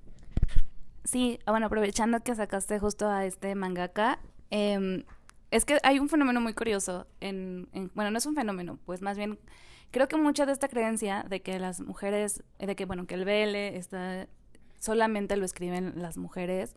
Sí, 1.04 1.38
bueno, 1.46 1.64
aprovechando 1.64 2.20
que 2.20 2.34
sacaste 2.34 2.78
justo 2.78 3.08
a 3.08 3.24
este 3.24 3.54
mangaka, 3.54 4.18
eh, 4.50 5.06
es 5.50 5.64
que 5.64 5.78
hay 5.82 5.98
un 5.98 6.10
fenómeno 6.10 6.40
muy 6.40 6.52
curioso 6.52 7.06
en, 7.20 7.68
bueno, 7.94 8.10
no 8.10 8.18
es 8.18 8.26
un 8.26 8.34
fenómeno, 8.34 8.78
pues 8.84 9.00
más 9.00 9.16
bien 9.16 9.38
creo 9.90 10.08
que 10.08 10.16
mucha 10.16 10.44
de 10.44 10.52
esta 10.52 10.68
creencia 10.68 11.24
de 11.28 11.40
que 11.40 11.58
las 11.58 11.80
mujeres, 11.80 12.42
de 12.58 12.76
que 12.76 12.84
bueno, 12.84 13.06
que 13.06 13.14
el 13.14 13.24
BL 13.24 13.56
está 13.76 14.28
solamente 14.78 15.36
lo 15.36 15.44
escriben 15.44 15.94
las 15.96 16.18
mujeres 16.18 16.74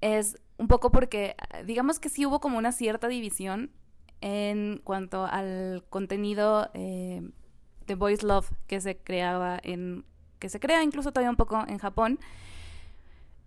es 0.00 0.38
un 0.58 0.68
poco 0.68 0.90
porque 0.90 1.36
digamos 1.64 1.98
que 2.00 2.08
sí 2.08 2.26
hubo 2.26 2.40
como 2.40 2.58
una 2.58 2.72
cierta 2.72 3.08
división 3.08 3.70
en 4.20 4.80
cuanto 4.84 5.24
al 5.24 5.84
contenido 5.88 6.70
eh, 6.74 7.22
de 7.86 7.94
Boys 7.94 8.22
Love 8.22 8.50
que 8.66 8.80
se 8.80 8.96
creaba 8.96 9.58
en 9.62 10.04
que 10.38 10.48
se 10.48 10.60
crea 10.60 10.82
incluso 10.82 11.10
todavía 11.10 11.30
un 11.30 11.36
poco 11.36 11.64
en 11.66 11.78
Japón 11.78 12.18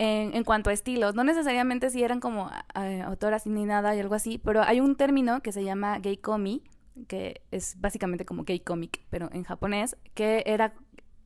en, 0.04 0.44
cuanto 0.44 0.72
a 0.72 0.74
estilos. 0.74 1.14
No 1.14 1.24
necesariamente 1.24 1.92
si 1.92 2.04
eran 2.04 2.20
como 2.20 2.50
eh, 2.76 3.02
autoras 3.02 3.46
ni 3.46 3.66
nada 3.66 3.96
y 3.96 4.00
algo 4.00 4.16
así, 4.16 4.40
pero 4.40 4.64
hay 4.64 4.80
un 4.80 4.96
término 4.96 5.42
que 5.42 5.52
se 5.52 5.64
llama 5.64 6.00
gay 6.00 6.18
comi, 6.18 6.64
que 7.08 7.42
es 7.52 7.80
básicamente 7.80 8.26
como 8.26 8.44
gay 8.44 8.60
comic, 8.60 9.06
pero 9.12 9.30
en 9.32 9.44
japonés, 9.44 9.96
que 10.16 10.44
era, 10.48 10.74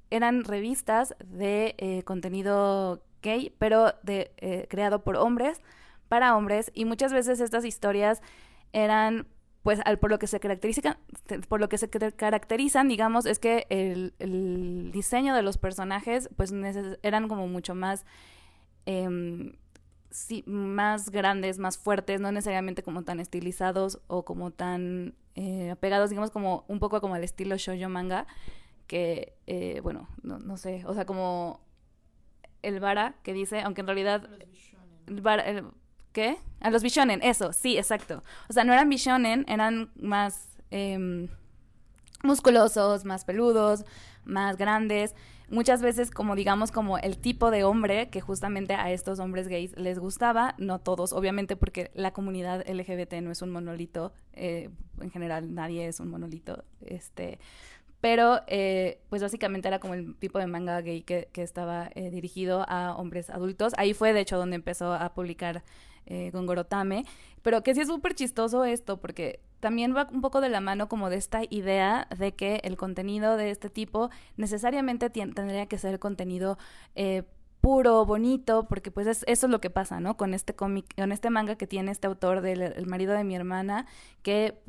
eran 0.10 0.44
revistas 0.44 1.16
de 1.26 1.76
eh, 1.78 2.04
contenido 2.04 3.02
gay, 3.26 3.54
pero 3.60 3.94
de, 4.04 4.32
eh, 4.38 4.68
creado 4.70 5.04
por 5.04 5.18
hombres 5.18 5.62
para 6.08 6.38
hombres 6.38 6.72
y 6.74 6.86
muchas 6.86 7.12
veces 7.12 7.40
estas 7.42 7.66
historias 7.66 8.22
eran 8.72 9.28
pues 9.64 9.80
al, 9.84 9.98
por 9.98 10.12
lo 10.12 10.20
que 10.20 10.28
se 10.28 10.40
caracterizan 10.40 10.98
por 11.50 11.60
lo 11.60 11.68
que 11.68 11.80
se 11.80 11.90
caracterizan 11.90 12.88
digamos 12.88 13.26
es 13.26 13.40
que 13.40 13.66
el, 13.70 14.14
el 14.20 14.92
diseño 14.94 15.34
de 15.34 15.42
los 15.42 15.58
personajes 15.58 16.30
pues 16.36 16.54
eran 17.02 17.28
como 17.28 17.48
mucho 17.48 17.74
más 17.74 18.06
eh, 18.86 19.10
sí, 20.16 20.44
más 20.48 21.10
grandes, 21.10 21.60
más 21.60 21.78
fuertes, 21.78 22.22
no 22.22 22.32
necesariamente 22.32 22.84
como 22.84 23.04
tan 23.04 23.20
estilizados 23.20 24.00
o 24.08 24.24
como 24.24 24.52
tan 24.52 25.14
eh, 25.36 25.72
apegados, 25.72 26.10
digamos, 26.10 26.32
como 26.32 26.64
un 26.68 26.80
poco 26.80 27.02
como 27.02 27.16
al 27.16 27.24
estilo 27.24 27.58
shoujo 27.58 27.90
manga, 27.90 28.26
que, 28.88 29.36
eh, 29.46 29.82
bueno, 29.84 30.08
no, 30.24 30.40
no, 30.40 30.58
sé, 30.58 30.84
o 30.86 30.94
sea, 30.94 31.06
como 31.06 31.60
el 32.68 32.80
vara 32.80 33.16
que 33.24 33.34
dice, 33.34 33.62
aunque 33.62 33.82
en 33.82 33.88
realidad... 33.88 34.30
El 35.08 35.22
el, 35.28 35.66
¿Qué? 36.12 36.38
A 36.62 36.70
los 36.70 36.82
bishonen, 36.82 37.22
eso, 37.22 37.52
sí, 37.52 37.78
exacto. 37.78 38.24
O 38.50 38.54
sea, 38.54 38.64
no 38.64 38.74
eran 38.74 38.90
bishonen, 38.90 39.46
eran 39.50 39.92
más 39.96 40.58
eh, 40.72 41.28
musculosos, 42.24 43.04
más 43.04 43.26
peludos, 43.26 43.84
más 44.24 44.58
grandes 44.58 45.14
muchas 45.50 45.82
veces 45.82 46.12
como 46.12 46.36
digamos 46.36 46.72
como 46.72 46.98
el 46.98 47.18
tipo 47.18 47.52
de 47.52 47.64
hombre 47.64 48.10
que 48.10 48.22
justamente 48.22 48.74
a 48.74 48.92
estos 48.92 49.20
hombres 49.20 49.48
gays 49.48 49.76
les 49.78 50.00
gustaba, 50.00 50.56
no 50.58 50.80
todos, 50.80 51.14
obviamente 51.14 51.56
porque 51.56 51.92
la 51.94 52.12
comunidad 52.12 52.68
LGBT 52.68 53.14
no 53.22 53.32
es 53.32 53.42
un 53.42 53.52
monolito, 53.52 54.14
eh, 54.34 54.70
en 55.00 55.12
general 55.12 55.54
nadie 55.54 55.88
es 55.88 56.00
un 56.00 56.10
monolito, 56.10 56.64
este, 56.82 57.40
pero 58.06 58.42
eh, 58.46 59.02
pues 59.10 59.24
básicamente 59.24 59.68
era 59.68 59.80
como 59.80 59.96
el 59.96 60.16
tipo 60.18 60.38
de 60.38 60.46
manga 60.46 60.80
gay 60.82 61.02
que, 61.02 61.28
estaba 61.38 61.90
eh, 61.96 62.12
dirigido 62.12 62.64
a 62.70 62.96
hombres 62.96 63.32
adultos, 63.32 63.74
ahí 63.78 63.96
fue 63.96 64.14
de 64.14 64.20
hecho 64.20 64.38
donde 64.38 64.58
empezó 64.58 64.94
a 64.94 65.16
publicar 65.16 65.64
eh, 66.06 66.30
Gongorotame, 66.32 67.06
pero 67.42 67.64
que 67.64 67.74
sí 67.74 67.82
es 67.82 67.88
súper 67.88 68.14
chistoso 68.14 68.64
esto 68.64 68.98
porque 68.98 69.40
también 69.60 69.96
va 69.96 70.08
un 70.12 70.22
poco 70.22 70.40
de 70.40 70.50
la 70.50 70.62
mano 70.62 70.88
como 70.88 71.10
de 71.10 71.16
esta 71.16 71.42
idea 71.50 72.08
de 72.16 72.36
que 72.36 72.62
el 72.64 72.78
contenido 72.78 73.38
de 73.38 73.50
este 73.50 73.72
tipo 73.72 74.12
necesariamente 74.38 75.10
tendría 75.10 75.66
que 75.66 75.80
ser 75.80 75.98
contenido 75.98 76.60
eh, 76.94 77.24
puro, 77.60 78.06
bonito, 78.06 78.68
porque 78.68 78.92
pues 78.92 79.08
eso 79.08 79.26
es 79.26 79.50
lo 79.50 79.60
que 79.60 79.72
pasa, 79.72 80.00
¿no? 80.00 80.16
Con 80.16 80.36
este 80.36 80.54
cómic, 80.54 80.94
con 80.96 81.12
este 81.12 81.32
manga 81.32 81.56
que 81.56 81.66
tiene 81.66 81.92
este 81.92 82.06
autor 82.06 82.42
del 82.42 82.62
el 82.62 82.86
marido 82.86 83.16
de 83.16 83.24
mi 83.24 83.36
hermana, 83.36 83.88
que 84.22 84.62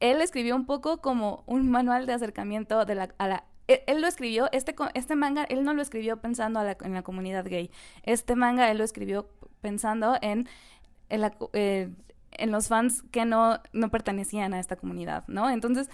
él 0.00 0.20
escribió 0.20 0.56
un 0.56 0.66
poco 0.66 1.00
como 1.00 1.44
un 1.46 1.70
manual 1.70 2.06
de 2.06 2.12
acercamiento 2.12 2.84
de 2.84 2.94
la, 2.94 3.14
a 3.18 3.28
la 3.28 3.44
él, 3.66 4.00
lo 4.00 4.06
escribió, 4.06 4.48
este, 4.52 4.74
este 4.92 5.16
manga, 5.16 5.44
él 5.44 5.64
no 5.64 5.72
lo 5.72 5.80
escribió 5.80 6.18
pensando 6.18 6.60
en 6.60 6.92
la 6.92 7.02
comunidad 7.02 7.46
gay. 7.46 7.70
Este 8.02 8.36
manga 8.36 8.70
él 8.70 8.78
lo 8.78 8.84
escribió 8.84 9.28
pensando 9.62 10.18
en, 10.20 10.48
en 11.08 11.20
la, 11.22 11.34
eh, 11.54 11.88
en 12.32 12.50
los 12.50 12.68
fans 12.68 13.02
que 13.10 13.24
no, 13.24 13.60
no 13.72 13.90
pertenecían 13.90 14.52
a 14.52 14.60
esta 14.60 14.76
comunidad, 14.76 15.24
¿no? 15.28 15.48
Entonces, 15.48 15.88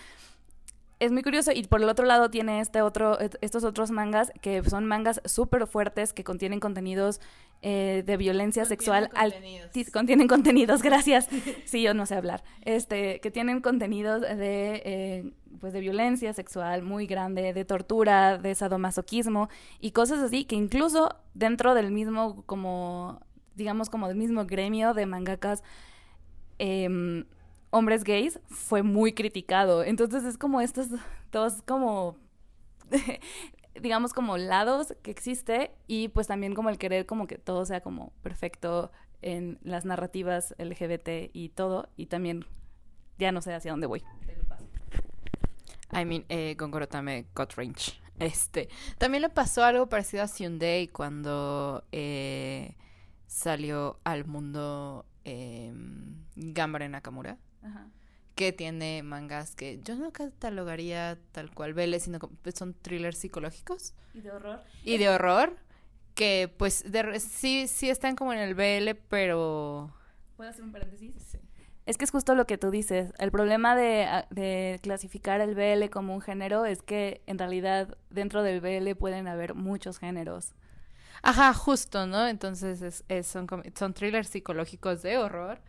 es 1.00 1.10
muy 1.12 1.22
curioso 1.22 1.50
y 1.52 1.64
por 1.64 1.82
el 1.82 1.88
otro 1.88 2.04
lado 2.04 2.30
tiene 2.30 2.60
este 2.60 2.82
otro, 2.82 3.18
estos 3.18 3.64
otros 3.64 3.90
mangas 3.90 4.30
que 4.42 4.62
son 4.62 4.84
mangas 4.84 5.22
súper 5.24 5.66
fuertes 5.66 6.12
que 6.12 6.24
contienen 6.24 6.60
contenidos 6.60 7.22
eh, 7.62 8.02
de 8.06 8.16
violencia 8.18 8.66
sexual. 8.66 9.08
Contenidos. 9.08 9.70
contienen 9.92 10.28
contenidos, 10.28 10.82
gracias. 10.82 11.28
sí, 11.64 11.82
yo 11.82 11.94
no 11.94 12.04
sé 12.04 12.16
hablar. 12.16 12.44
Este, 12.66 13.18
que 13.20 13.30
tienen 13.30 13.62
contenidos 13.62 14.20
de, 14.20 14.82
eh, 14.84 15.32
pues 15.58 15.72
de 15.72 15.80
violencia 15.80 16.34
sexual 16.34 16.82
muy 16.82 17.06
grande, 17.06 17.54
de 17.54 17.64
tortura, 17.64 18.36
de 18.36 18.54
sadomasoquismo 18.54 19.48
y 19.80 19.92
cosas 19.92 20.20
así 20.20 20.44
que 20.44 20.54
incluso 20.54 21.16
dentro 21.32 21.74
del 21.74 21.92
mismo, 21.92 22.42
como, 22.44 23.20
digamos, 23.54 23.88
como 23.88 24.06
del 24.06 24.18
mismo 24.18 24.44
gremio 24.44 24.92
de 24.92 25.06
mangakas, 25.06 25.62
eh, 26.58 27.24
hombres 27.70 28.04
gays 28.04 28.40
fue 28.48 28.82
muy 28.82 29.12
criticado. 29.12 29.82
Entonces 29.84 30.24
es 30.24 30.36
como 30.36 30.60
estos 30.60 30.88
dos 31.32 31.62
como 31.62 32.16
digamos 33.80 34.12
como 34.12 34.36
lados 34.36 34.94
que 35.02 35.10
existe 35.10 35.70
y 35.86 36.08
pues 36.08 36.26
también 36.26 36.54
como 36.54 36.70
el 36.70 36.78
querer 36.78 37.06
como 37.06 37.26
que 37.26 37.38
todo 37.38 37.64
sea 37.64 37.80
como 37.80 38.12
perfecto 38.22 38.90
en 39.22 39.58
las 39.62 39.84
narrativas 39.84 40.54
LGBT 40.58 41.30
y 41.32 41.50
todo 41.50 41.88
y 41.96 42.06
también 42.06 42.44
ya 43.18 43.32
no 43.32 43.42
sé 43.42 43.54
hacia 43.54 43.70
dónde 43.70 43.86
voy. 43.86 44.02
I 45.92 46.04
mean, 46.04 46.24
eh, 46.28 46.54
Gongorotame 46.58 47.26
got 47.34 47.54
range. 47.54 48.00
Este, 48.18 48.68
también 48.98 49.22
le 49.22 49.28
pasó 49.28 49.64
algo 49.64 49.88
parecido 49.88 50.22
a 50.22 50.26
Hyundai 50.26 50.88
cuando 50.88 51.84
eh, 51.90 52.76
salió 53.26 53.98
al 54.04 54.26
mundo 54.26 55.06
eh, 55.24 55.72
Gambare 56.36 56.88
Nakamura. 56.88 57.38
Que 58.34 58.52
tiene 58.52 59.02
mangas 59.02 59.54
que 59.54 59.80
yo 59.84 59.96
no 59.96 60.12
catalogaría 60.12 61.18
tal 61.32 61.52
cual 61.52 61.74
Vélez, 61.74 62.04
sino 62.04 62.18
que 62.18 62.28
pues, 62.42 62.54
son 62.54 62.74
thrillers 62.74 63.18
psicológicos. 63.18 63.94
Y 64.14 64.20
de 64.20 64.30
horror. 64.30 64.60
Y 64.84 64.98
de 64.98 65.08
horror. 65.08 65.56
Que 66.14 66.52
pues 66.56 66.84
sí, 67.18 67.66
sí 67.68 67.90
están 67.90 68.16
como 68.16 68.32
en 68.32 68.38
el 68.38 68.54
BL, 68.54 68.98
pero. 69.08 69.92
¿Puedo 70.36 70.50
hacer 70.50 70.64
un 70.64 70.72
paréntesis? 70.72 71.38
Es 71.86 71.98
que 71.98 72.04
es 72.04 72.10
justo 72.10 72.34
lo 72.34 72.46
que 72.46 72.58
tú 72.58 72.70
dices. 72.70 73.12
El 73.18 73.30
problema 73.30 73.74
de, 73.74 74.24
de, 74.30 74.78
clasificar 74.82 75.40
el 75.40 75.54
BL 75.54 75.90
como 75.90 76.14
un 76.14 76.20
género 76.20 76.64
es 76.64 76.82
que 76.82 77.22
en 77.26 77.38
realidad 77.38 77.96
dentro 78.10 78.42
del 78.42 78.60
BL 78.60 78.94
pueden 78.96 79.26
haber 79.26 79.54
muchos 79.54 79.98
géneros. 79.98 80.54
Ajá, 81.22 81.52
justo, 81.52 82.06
¿no? 82.06 82.28
Entonces 82.28 83.04
es, 83.08 83.26
son, 83.26 83.46
son 83.74 83.94
thrillers 83.94 84.28
psicológicos 84.28 85.02
de 85.02 85.18
horror 85.18 85.60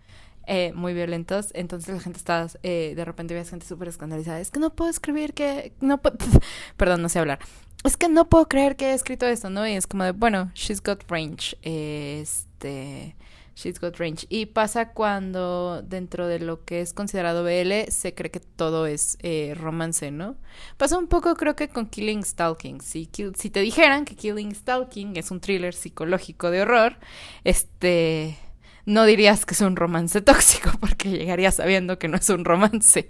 eh, 0.47 0.73
muy 0.73 0.93
violentos. 0.93 1.49
Entonces 1.53 1.93
la 1.93 2.01
gente 2.01 2.17
está, 2.17 2.47
eh, 2.63 2.93
de 2.95 3.05
repente 3.05 3.33
ves 3.33 3.49
gente 3.49 3.65
súper 3.65 3.87
escandalizada. 3.87 4.39
Es 4.39 4.51
que 4.51 4.59
no 4.59 4.73
puedo 4.75 4.89
escribir 4.89 5.33
que, 5.33 5.73
no 5.81 6.01
perdón, 6.77 7.01
no 7.01 7.09
sé 7.09 7.19
hablar. 7.19 7.39
Es 7.83 7.97
que 7.97 8.09
no 8.09 8.29
puedo 8.29 8.47
creer 8.47 8.75
que 8.75 8.91
he 8.91 8.93
escrito 8.93 9.25
esto, 9.25 9.49
¿no? 9.49 9.67
Y 9.67 9.73
es 9.73 9.87
como 9.87 10.03
de, 10.03 10.11
bueno, 10.11 10.51
she's 10.53 10.81
got 10.83 11.03
range. 11.09 11.57
este, 11.63 13.15
she's 13.55 13.79
got 13.79 13.97
range. 13.97 14.25
Y 14.29 14.47
pasa 14.47 14.93
cuando 14.93 15.81
dentro 15.81 16.27
de 16.27 16.39
lo 16.39 16.63
que 16.63 16.81
es 16.81 16.93
considerado 16.93 17.43
BL 17.43 17.89
se 17.89 18.13
cree 18.13 18.31
que 18.31 18.39
todo 18.39 18.85
es 18.85 19.17
eh, 19.21 19.53
romance, 19.57 20.11
¿no? 20.11 20.37
Pasa 20.77 20.97
un 20.97 21.07
poco 21.07 21.35
creo 21.35 21.55
que 21.55 21.69
con 21.69 21.87
Killing 21.87 22.23
Stalking. 22.23 22.81
Si, 22.81 23.09
si 23.35 23.49
te 23.49 23.59
dijeran 23.61 24.05
que 24.05 24.15
Killing 24.15 24.53
Stalking 24.53 25.17
es 25.17 25.31
un 25.31 25.39
thriller 25.39 25.73
psicológico 25.73 26.51
de 26.51 26.61
horror, 26.61 26.97
este 27.43 28.37
no 28.85 29.05
dirías 29.05 29.45
que 29.45 29.53
es 29.53 29.61
un 29.61 29.75
romance 29.75 30.21
tóxico, 30.21 30.71
porque 30.79 31.09
llegarías 31.09 31.55
sabiendo 31.55 31.99
que 31.99 32.07
no 32.07 32.17
es 32.17 32.29
un 32.29 32.45
romance. 32.45 33.09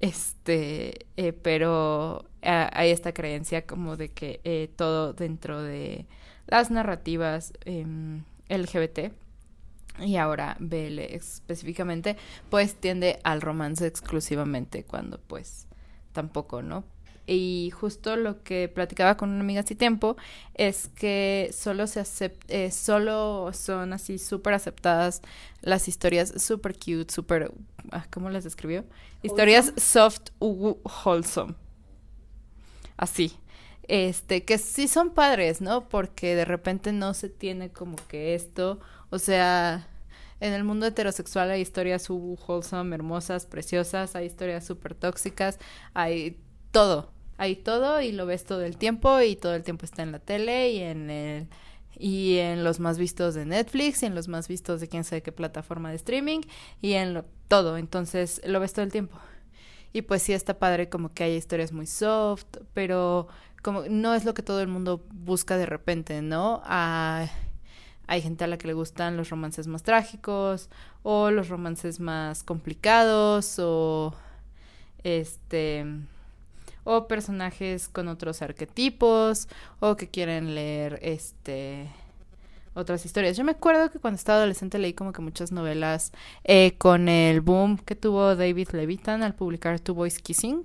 Este, 0.00 1.06
eh, 1.16 1.32
pero 1.32 2.24
eh, 2.42 2.68
hay 2.72 2.90
esta 2.90 3.12
creencia 3.12 3.66
como 3.66 3.96
de 3.96 4.10
que 4.10 4.40
eh, 4.44 4.70
todo 4.76 5.12
dentro 5.12 5.62
de 5.62 6.06
las 6.46 6.70
narrativas 6.70 7.52
em, 7.64 8.22
LGBT 8.48 9.12
y 10.00 10.16
ahora 10.16 10.56
BL 10.60 11.00
específicamente, 11.00 12.16
pues 12.50 12.76
tiende 12.76 13.18
al 13.24 13.40
romance 13.40 13.86
exclusivamente 13.86 14.84
cuando 14.84 15.18
pues 15.18 15.66
tampoco, 16.12 16.62
¿no? 16.62 16.84
Y 17.30 17.70
justo 17.74 18.16
lo 18.16 18.42
que 18.42 18.68
platicaba 18.68 19.18
con 19.18 19.28
una 19.28 19.40
amiga 19.40 19.60
hace 19.60 19.74
tiempo 19.74 20.16
es 20.54 20.88
que 20.88 21.50
solo 21.52 21.86
se 21.86 22.02
eh, 22.48 22.70
solo 22.70 23.50
son 23.52 23.92
así 23.92 24.18
súper 24.18 24.54
aceptadas 24.54 25.20
las 25.60 25.88
historias 25.88 26.32
súper 26.42 26.74
cute, 26.74 27.12
súper, 27.12 27.52
ah, 27.92 28.06
¿cómo 28.10 28.30
las 28.30 28.44
describió? 28.44 28.86
Historias 29.22 29.74
soft, 29.76 30.30
wholesome. 30.40 31.54
Así. 32.96 33.36
Este, 33.88 34.44
que 34.44 34.56
sí 34.56 34.88
son 34.88 35.10
padres, 35.10 35.60
¿no? 35.60 35.88
Porque 35.88 36.34
de 36.34 36.46
repente 36.46 36.92
no 36.92 37.12
se 37.12 37.28
tiene 37.28 37.70
como 37.70 37.96
que 38.08 38.34
esto, 38.34 38.80
o 39.10 39.18
sea, 39.18 39.86
en 40.40 40.52
el 40.54 40.64
mundo 40.64 40.86
heterosexual 40.86 41.50
hay 41.50 41.60
historias 41.60 42.08
wholesome, 42.08 42.94
hermosas, 42.94 43.46
preciosas, 43.46 44.14
hay 44.14 44.26
historias 44.26 44.66
súper 44.66 44.94
tóxicas, 44.94 45.58
hay 45.94 46.38
todo, 46.70 47.10
hay 47.38 47.56
todo 47.56 48.02
y 48.02 48.12
lo 48.12 48.26
ves 48.26 48.44
todo 48.44 48.62
el 48.62 48.76
tiempo 48.76 49.20
y 49.20 49.36
todo 49.36 49.54
el 49.54 49.62
tiempo 49.62 49.86
está 49.86 50.02
en 50.02 50.12
la 50.12 50.18
tele 50.18 50.72
y 50.72 50.80
en 50.80 51.10
el 51.10 51.48
y 51.98 52.38
en 52.38 52.62
los 52.62 52.78
más 52.78 52.98
vistos 52.98 53.34
de 53.34 53.44
Netflix 53.44 54.02
y 54.02 54.06
en 54.06 54.14
los 54.14 54.28
más 54.28 54.46
vistos 54.46 54.80
de 54.80 54.88
quién 54.88 55.04
sabe 55.04 55.22
qué 55.22 55.32
plataforma 55.32 55.90
de 55.90 55.96
streaming 55.96 56.40
y 56.80 56.92
en 56.92 57.14
lo, 57.14 57.24
todo, 57.48 57.76
entonces 57.76 58.40
lo 58.44 58.60
ves 58.60 58.72
todo 58.72 58.84
el 58.84 58.92
tiempo. 58.92 59.18
Y 59.92 60.02
pues 60.02 60.22
sí 60.22 60.32
está 60.32 60.58
padre 60.58 60.88
como 60.88 61.12
que 61.12 61.24
hay 61.24 61.34
historias 61.34 61.72
muy 61.72 61.86
soft, 61.86 62.46
pero 62.74 63.26
como 63.62 63.82
no 63.88 64.14
es 64.14 64.24
lo 64.24 64.34
que 64.34 64.42
todo 64.42 64.60
el 64.60 64.68
mundo 64.68 65.04
busca 65.10 65.56
de 65.56 65.66
repente, 65.66 66.22
¿no? 66.22 66.62
hay 66.64 68.22
gente 68.22 68.44
a 68.44 68.46
la 68.46 68.56
que 68.56 68.68
le 68.68 68.72
gustan 68.72 69.16
los 69.16 69.28
romances 69.28 69.66
más 69.66 69.82
trágicos 69.82 70.70
o 71.02 71.30
los 71.30 71.48
romances 71.48 72.00
más 72.00 72.42
complicados 72.42 73.58
o 73.58 74.14
este 75.02 75.84
o 76.90 77.06
personajes 77.06 77.86
con 77.86 78.08
otros 78.08 78.40
arquetipos 78.40 79.46
o 79.78 79.96
que 79.96 80.08
quieren 80.08 80.54
leer 80.54 80.98
este 81.02 81.86
otras 82.72 83.04
historias. 83.04 83.36
Yo 83.36 83.44
me 83.44 83.52
acuerdo 83.52 83.90
que 83.90 83.98
cuando 83.98 84.16
estaba 84.16 84.38
adolescente 84.38 84.78
leí 84.78 84.94
como 84.94 85.12
que 85.12 85.20
muchas 85.20 85.52
novelas 85.52 86.12
eh, 86.44 86.78
con 86.78 87.10
el 87.10 87.42
boom 87.42 87.76
que 87.76 87.94
tuvo 87.94 88.36
David 88.36 88.70
Levitan 88.72 89.22
al 89.22 89.34
publicar 89.34 89.80
Two 89.80 89.96
Boys 89.96 90.18
Kissing. 90.18 90.64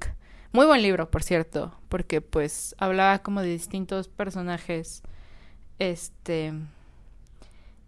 Muy 0.54 0.66
buen 0.66 0.82
libro, 0.82 1.12
por 1.12 1.24
cierto, 1.24 1.76
porque 1.90 2.22
pues 2.22 2.74
hablaba 2.78 3.20
como 3.20 3.42
de 3.42 3.50
distintos 3.50 4.08
personajes, 4.08 5.02
este, 5.80 6.54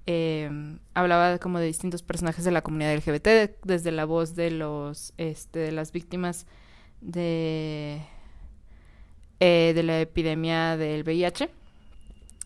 eh, 0.07 0.77
hablaba 0.93 1.37
como 1.37 1.59
de 1.59 1.67
distintos 1.67 2.03
personajes 2.03 2.43
de 2.43 2.51
la 2.51 2.63
comunidad 2.63 2.95
LGBT, 2.95 3.55
desde 3.63 3.91
la 3.91 4.03
voz 4.03 4.35
de 4.35 4.51
los, 4.51 5.13
este, 5.17 5.59
de 5.59 5.71
las 5.71 5.93
víctimas 5.93 6.47
de 6.99 8.01
eh, 9.39 9.73
de 9.75 9.83
la 9.83 10.01
epidemia 10.01 10.77
del 10.77 11.03
VIH. 11.03 11.49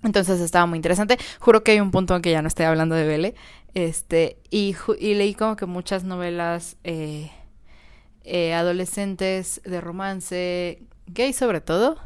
Entonces 0.03 0.39
estaba 0.39 0.65
muy 0.65 0.77
interesante. 0.77 1.17
Juro 1.39 1.63
que 1.63 1.71
hay 1.71 1.79
un 1.79 1.91
punto 1.91 2.15
en 2.15 2.21
que 2.21 2.31
ya 2.31 2.41
no 2.41 2.47
estoy 2.47 2.65
hablando 2.65 2.95
de 2.95 3.05
Bele. 3.05 3.35
Este, 3.73 4.37
y, 4.49 4.75
y 4.99 5.13
leí 5.15 5.33
como 5.33 5.55
que 5.55 5.65
muchas 5.65 6.03
novelas 6.03 6.77
eh, 6.83 7.31
eh, 8.23 8.53
adolescentes 8.53 9.61
de 9.65 9.81
romance, 9.81 10.83
gay 11.07 11.33
sobre 11.33 11.61
todo. 11.61 11.97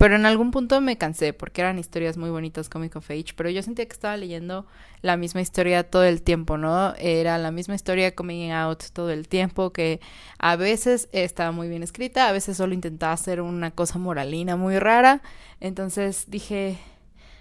Pero 0.00 0.16
en 0.16 0.24
algún 0.24 0.50
punto 0.50 0.80
me 0.80 0.96
cansé 0.96 1.34
porque 1.34 1.60
eran 1.60 1.78
historias 1.78 2.16
muy 2.16 2.30
bonitas, 2.30 2.70
comic 2.70 2.96
of 2.96 3.10
age, 3.10 3.34
pero 3.36 3.50
yo 3.50 3.62
sentía 3.62 3.84
que 3.84 3.92
estaba 3.92 4.16
leyendo 4.16 4.64
la 5.02 5.18
misma 5.18 5.42
historia 5.42 5.90
todo 5.90 6.04
el 6.04 6.22
tiempo, 6.22 6.56
¿no? 6.56 6.94
Era 6.94 7.36
la 7.36 7.50
misma 7.50 7.74
historia 7.74 8.14
coming 8.14 8.50
out 8.50 8.82
todo 8.94 9.10
el 9.10 9.28
tiempo, 9.28 9.74
que 9.74 10.00
a 10.38 10.56
veces 10.56 11.10
estaba 11.12 11.52
muy 11.52 11.68
bien 11.68 11.82
escrita, 11.82 12.30
a 12.30 12.32
veces 12.32 12.56
solo 12.56 12.72
intentaba 12.72 13.12
hacer 13.12 13.42
una 13.42 13.72
cosa 13.72 13.98
moralina 13.98 14.56
muy 14.56 14.78
rara. 14.78 15.20
Entonces 15.60 16.24
dije, 16.28 16.78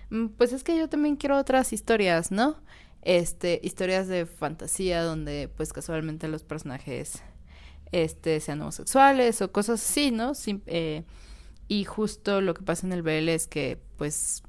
mm, 0.10 0.28
pues 0.38 0.52
es 0.52 0.66
que 0.66 0.78
yo 0.78 0.90
también 0.90 1.16
quiero 1.16 1.38
otras 1.38 1.72
historias, 1.72 2.30
¿no? 2.30 2.58
Este, 3.04 3.62
historias 3.64 4.10
de 4.10 4.26
fantasía 4.26 5.02
donde 5.02 5.50
pues 5.56 5.72
casualmente 5.72 6.28
los 6.28 6.44
personajes 6.44 7.24
este 7.94 8.42
sean 8.42 8.62
homosexuales 8.62 9.42
o 9.42 9.50
cosas 9.50 9.82
así, 9.82 10.12
¿no? 10.12 10.34
eh, 10.66 11.06
y 11.70 11.86
justo 11.86 12.42
lo 12.42 12.54
que 12.54 12.64
pasa 12.64 12.86
en 12.86 12.94
el 12.94 13.04
BL 13.04 13.30
es 13.30 13.48
que, 13.48 13.80
pues, 13.96 14.44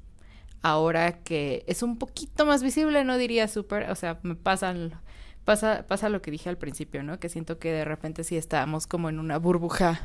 ahora 0.63 1.23
que 1.23 1.63
es 1.67 1.83
un 1.83 1.97
poquito 1.97 2.45
más 2.45 2.63
visible, 2.63 3.03
no 3.05 3.17
diría 3.17 3.47
súper, 3.47 3.89
o 3.91 3.95
sea, 3.95 4.19
me 4.23 4.35
pasa, 4.35 4.73
pasa 5.45 6.09
lo 6.09 6.21
que 6.21 6.31
dije 6.31 6.49
al 6.49 6.57
principio, 6.57 7.03
¿no? 7.03 7.19
Que 7.19 7.29
siento 7.29 7.59
que 7.59 7.71
de 7.71 7.85
repente 7.85 8.23
sí 8.23 8.37
estamos 8.37 8.87
como 8.87 9.07
en 9.07 9.19
una 9.19 9.37
burbuja 9.37 10.01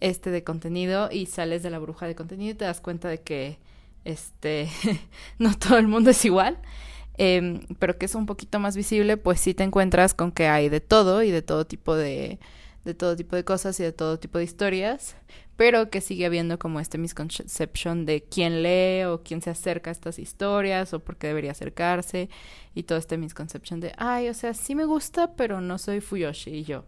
este 0.00 0.30
de 0.30 0.42
contenido 0.42 1.08
y 1.10 1.26
sales 1.26 1.62
de 1.62 1.70
la 1.70 1.78
burbuja 1.78 2.06
de 2.06 2.16
contenido 2.16 2.50
y 2.52 2.54
te 2.54 2.64
das 2.64 2.80
cuenta 2.80 3.08
de 3.08 3.22
que 3.22 3.58
este 4.04 4.68
no 5.38 5.56
todo 5.56 5.78
el 5.78 5.86
mundo 5.88 6.10
es 6.10 6.24
igual. 6.24 6.58
em, 7.16 7.60
pero 7.78 7.96
que 7.96 8.06
es 8.06 8.14
un 8.16 8.26
poquito 8.26 8.58
más 8.58 8.76
visible, 8.76 9.16
pues 9.16 9.40
sí 9.40 9.54
te 9.54 9.62
encuentras 9.62 10.14
con 10.14 10.32
que 10.32 10.48
hay 10.48 10.68
de 10.68 10.80
todo 10.80 11.22
y 11.22 11.30
de 11.30 11.42
todo 11.42 11.64
tipo 11.64 11.94
de, 11.94 12.40
de 12.84 12.94
todo 12.94 13.16
tipo 13.16 13.36
de 13.36 13.44
cosas 13.44 13.78
y 13.80 13.82
de 13.82 13.92
todo 13.92 14.18
tipo 14.18 14.38
de 14.38 14.44
historias, 14.44 15.16
pero 15.56 15.90
que 15.90 16.00
sigue 16.00 16.26
habiendo 16.26 16.58
como 16.58 16.80
este 16.80 16.98
misconception 16.98 18.06
de 18.06 18.22
quién 18.22 18.62
lee 18.62 19.04
o 19.04 19.22
quién 19.22 19.40
se 19.42 19.50
acerca 19.50 19.90
a 19.90 19.92
estas 19.92 20.18
historias 20.18 20.92
o 20.94 21.00
por 21.00 21.16
qué 21.16 21.28
debería 21.28 21.52
acercarse 21.52 22.28
y 22.74 22.84
todo 22.84 22.98
este 22.98 23.18
misconception 23.18 23.80
de, 23.80 23.92
ay, 23.96 24.28
o 24.28 24.34
sea, 24.34 24.54
sí 24.54 24.74
me 24.74 24.84
gusta, 24.84 25.34
pero 25.34 25.60
no 25.60 25.78
soy 25.78 26.00
Fuyoshi 26.00 26.50
y 26.50 26.64
yo. 26.64 26.84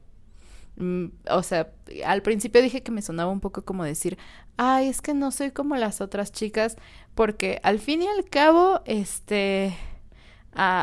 Mm, 0.77 1.07
o 1.31 1.43
sea, 1.43 1.73
al 2.05 2.23
principio 2.23 2.61
dije 2.61 2.83
que 2.83 2.93
me 2.93 3.03
sonaba 3.03 3.31
un 3.31 3.41
poco 3.41 3.65
como 3.65 3.85
decir, 3.85 4.19
ay, 4.57 4.89
es 4.89 5.01
que 5.01 5.15
no 5.15 5.31
soy 5.31 5.51
como 5.51 5.77
las 5.77 6.01
otras 6.01 6.33
chicas, 6.33 6.77
porque 7.15 7.61
al 7.63 7.79
fin 7.79 8.03
y 8.03 8.07
al 8.09 8.25
cabo, 8.29 8.83
este, 8.85 9.75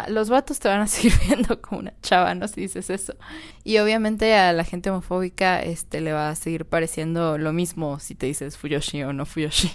los 0.07 0.29
vatos 0.29 0.59
te 0.59 0.67
van 0.67 0.81
a 0.81 0.87
seguir 0.87 1.13
viendo 1.27 1.61
como 1.61 1.79
una 1.79 1.93
chava, 2.01 2.35
¿no? 2.35 2.47
Si 2.47 2.61
dices 2.61 2.89
eso. 2.89 3.15
Y 3.63 3.77
obviamente 3.79 4.35
a 4.35 4.53
la 4.53 4.63
gente 4.63 4.89
homofóbica, 4.89 5.61
este, 5.61 6.01
le 6.01 6.13
va 6.13 6.29
a 6.29 6.35
seguir 6.35 6.65
pareciendo 6.65 7.37
lo 7.37 7.53
mismo 7.53 7.99
si 7.99 8.15
te 8.15 8.27
dices 8.27 8.57
Fuyoshi 8.57 9.03
o 9.03 9.13
no 9.13 9.25
Fuyoshi. 9.25 9.71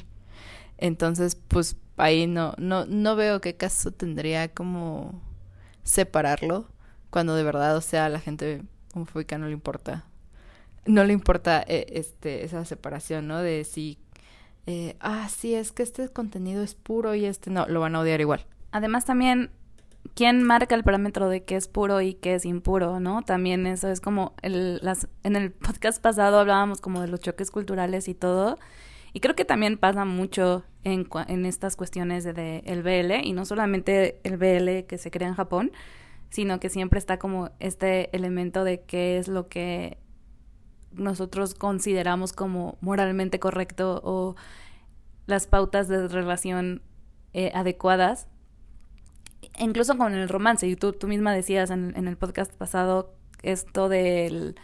Entonces, 0.79 1.35
pues 1.35 1.77
ahí 1.97 2.27
no, 2.27 2.55
no, 2.59 2.87
no 2.87 3.17
veo 3.17 3.41
qué 3.41 3.57
caso 3.57 3.91
tendría 3.91 4.49
como 4.49 5.21
separarlo 5.83 6.69
cuando 7.11 7.35
de 7.35 7.43
verdad, 7.43 7.77
o 7.77 7.81
sea, 7.81 8.07
a 8.07 8.09
la 8.09 8.21
gente 8.21 8.63
homofóbica 8.95 9.39
no 9.39 9.47
le 9.47 9.53
importa. 9.53 10.05
No 10.87 11.05
le 11.05 11.13
importa 11.13 11.65
eh, 11.67 11.87
este, 11.91 12.45
esa 12.45 12.65
separación, 12.65 13.27
¿no? 13.27 13.39
De 13.39 13.65
si, 13.65 13.99
eh, 14.67 14.97
ah, 15.01 15.29
sí, 15.29 15.55
es 15.55 15.73
que 15.73 15.83
este 15.83 16.09
contenido 16.09 16.63
es 16.63 16.75
puro 16.75 17.15
y 17.15 17.25
este 17.25 17.51
no, 17.51 17.67
lo 17.67 17.81
van 17.81 17.97
a 17.97 18.01
odiar 18.01 18.21
igual. 18.21 18.47
Además 18.71 19.05
también, 19.05 19.51
¿quién 20.15 20.43
marca 20.43 20.75
el 20.75 20.85
parámetro 20.85 21.29
de 21.29 21.45
qué 21.45 21.57
es 21.57 21.69
puro 21.69 22.01
y 22.01 22.15
qué 22.15 22.35
es 22.35 22.45
impuro, 22.45 23.01
no? 23.01 23.23
También 23.23 23.67
eso 23.67 23.89
es 23.89 24.01
como, 24.01 24.35
el, 24.43 24.79
las, 24.83 25.09
en 25.23 25.37
el 25.37 25.53
podcast 25.53 26.03
pasado 26.03 26.39
hablábamos 26.39 26.81
como 26.81 27.01
de 27.01 27.09
los 27.09 27.21
choques 27.21 27.51
culturales 27.51 28.09
y 28.09 28.15
todo, 28.15 28.59
y 29.13 29.21
creo 29.21 29.35
que 29.35 29.45
también 29.45 29.79
pasa 29.79 30.05
mucho 30.05 30.65
en, 30.85 31.09
en 31.29 31.47
estas 31.47 31.77
cuestiones 31.77 32.25
de, 32.25 32.63
el 32.67 32.83
BL, 32.83 33.25
y 33.25 33.33
no 33.33 33.45
solamente 33.45 34.21
el 34.25 34.37
BL 34.37 34.87
que 34.87 34.99
se 34.99 35.11
crea 35.11 35.29
en 35.29 35.35
Japón, 35.35 35.73
sino 36.31 36.61
que 36.61 36.69
siempre 36.69 36.99
está 36.99 37.19
como 37.19 37.51
este 37.59 38.15
elemento 38.15 38.65
de 38.65 38.83
qué 38.83 39.19
es 39.19 39.29
lo 39.29 39.49
que 39.49 39.99
nosotros 40.93 41.55
consideramos 41.55 42.33
como 42.33 42.77
moralmente 42.81 43.39
correcto 43.39 44.01
o 44.05 44.37
las 45.27 45.47
pautas 45.47 45.89
de 45.89 46.09
relación 46.09 46.83
eh, 47.33 47.51
adecuadas. 47.55 48.29
Incluso 49.59 49.97
con 49.97 50.15
el 50.15 50.29
romance, 50.29 50.67
y 50.67 50.77
tú, 50.77 50.93
tú 50.93 51.09
misma 51.09 51.33
decías 51.33 51.71
en, 51.71 51.93
en 51.97 52.07
el 52.09 52.17
podcast 52.17 52.53
pasado 52.53 53.15
esto 53.43 53.89
del, 53.89 54.57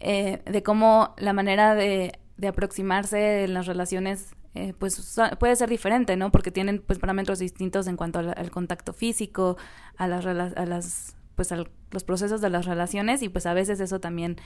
eh, 0.00 0.42
de 0.44 0.62
cómo 0.62 1.14
la 1.18 1.32
manera 1.32 1.74
de, 1.74 2.18
de 2.36 2.48
aproximarse 2.48 3.44
en 3.44 3.54
las 3.54 3.66
relaciones 3.66 4.34
eh, 4.54 4.74
pues 4.78 5.18
puede 5.38 5.54
ser 5.56 5.68
diferente, 5.68 6.16
¿no? 6.16 6.32
Porque 6.32 6.50
tienen 6.50 6.82
pues 6.84 6.98
parámetros 6.98 7.38
distintos 7.38 7.86
en 7.86 7.96
cuanto 7.96 8.18
al, 8.18 8.50
contacto 8.50 8.92
físico, 8.92 9.56
a 9.96 10.08
las, 10.08 10.26
a 10.26 10.66
las 10.66 11.16
pues 11.36 11.52
a 11.52 11.56
los 11.92 12.02
procesos 12.04 12.40
de 12.40 12.50
las 12.50 12.66
relaciones 12.66 13.22
y 13.22 13.28
pues 13.28 13.46
a 13.46 13.54
veces 13.54 13.78
eso 13.78 14.00
también 14.00 14.36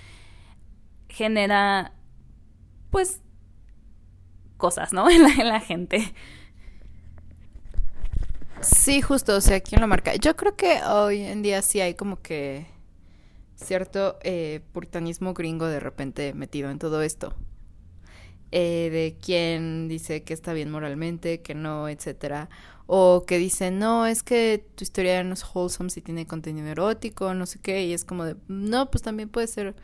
genera 1.09 1.95
pues 2.91 3.23
cosas, 4.59 4.93
¿no? 4.93 5.09
En 5.11 5.23
la, 5.23 5.31
en 5.31 5.49
la 5.49 5.61
gente. 5.61 6.15
Sí, 8.63 9.03
justo, 9.03 9.37
o 9.37 9.41
sea, 9.41 9.61
¿quién 9.61 9.81
lo 9.81 9.89
marca? 9.89 10.15
Yo 10.17 10.37
creo 10.37 10.57
que 10.57 10.83
hoy 10.85 11.23
en 11.23 11.43
día 11.43 11.63
sí 11.63 11.81
hay 11.81 11.95
como 11.95 12.23
que 12.23 12.67
cierto 13.57 14.19
eh, 14.23 14.61
puritanismo 14.73 15.35
gringo 15.35 15.67
de 15.67 15.81
repente 15.81 16.35
metido 16.35 16.71
en 16.71 16.79
todo 16.79 17.03
esto. 17.03 17.35
Eh, 18.55 18.91
de 18.93 19.17
quién 19.25 19.89
dice 19.89 20.25
que 20.25 20.35
está 20.35 20.53
bien 20.53 20.71
moralmente, 20.71 21.41
que 21.41 21.55
no, 21.55 21.89
etcétera. 21.89 22.51
O 22.87 23.25
que 23.27 23.39
dice, 23.39 23.71
no, 23.71 24.07
es 24.07 24.23
que 24.23 24.67
tu 24.75 24.85
historia 24.85 25.25
no 25.25 25.33
es 25.35 25.45
wholesome 25.55 25.89
si 25.91 26.03
tiene 26.03 26.27
contenido 26.27 26.69
erótico, 26.69 27.33
no 27.35 27.47
sé 27.47 27.61
qué, 27.61 27.85
y 27.87 27.95
es 27.95 28.05
como 28.05 28.25
de, 28.27 28.37
no, 28.49 28.91
pues 28.91 29.03
también 29.03 29.31
puede 29.31 29.47
ser 29.47 29.75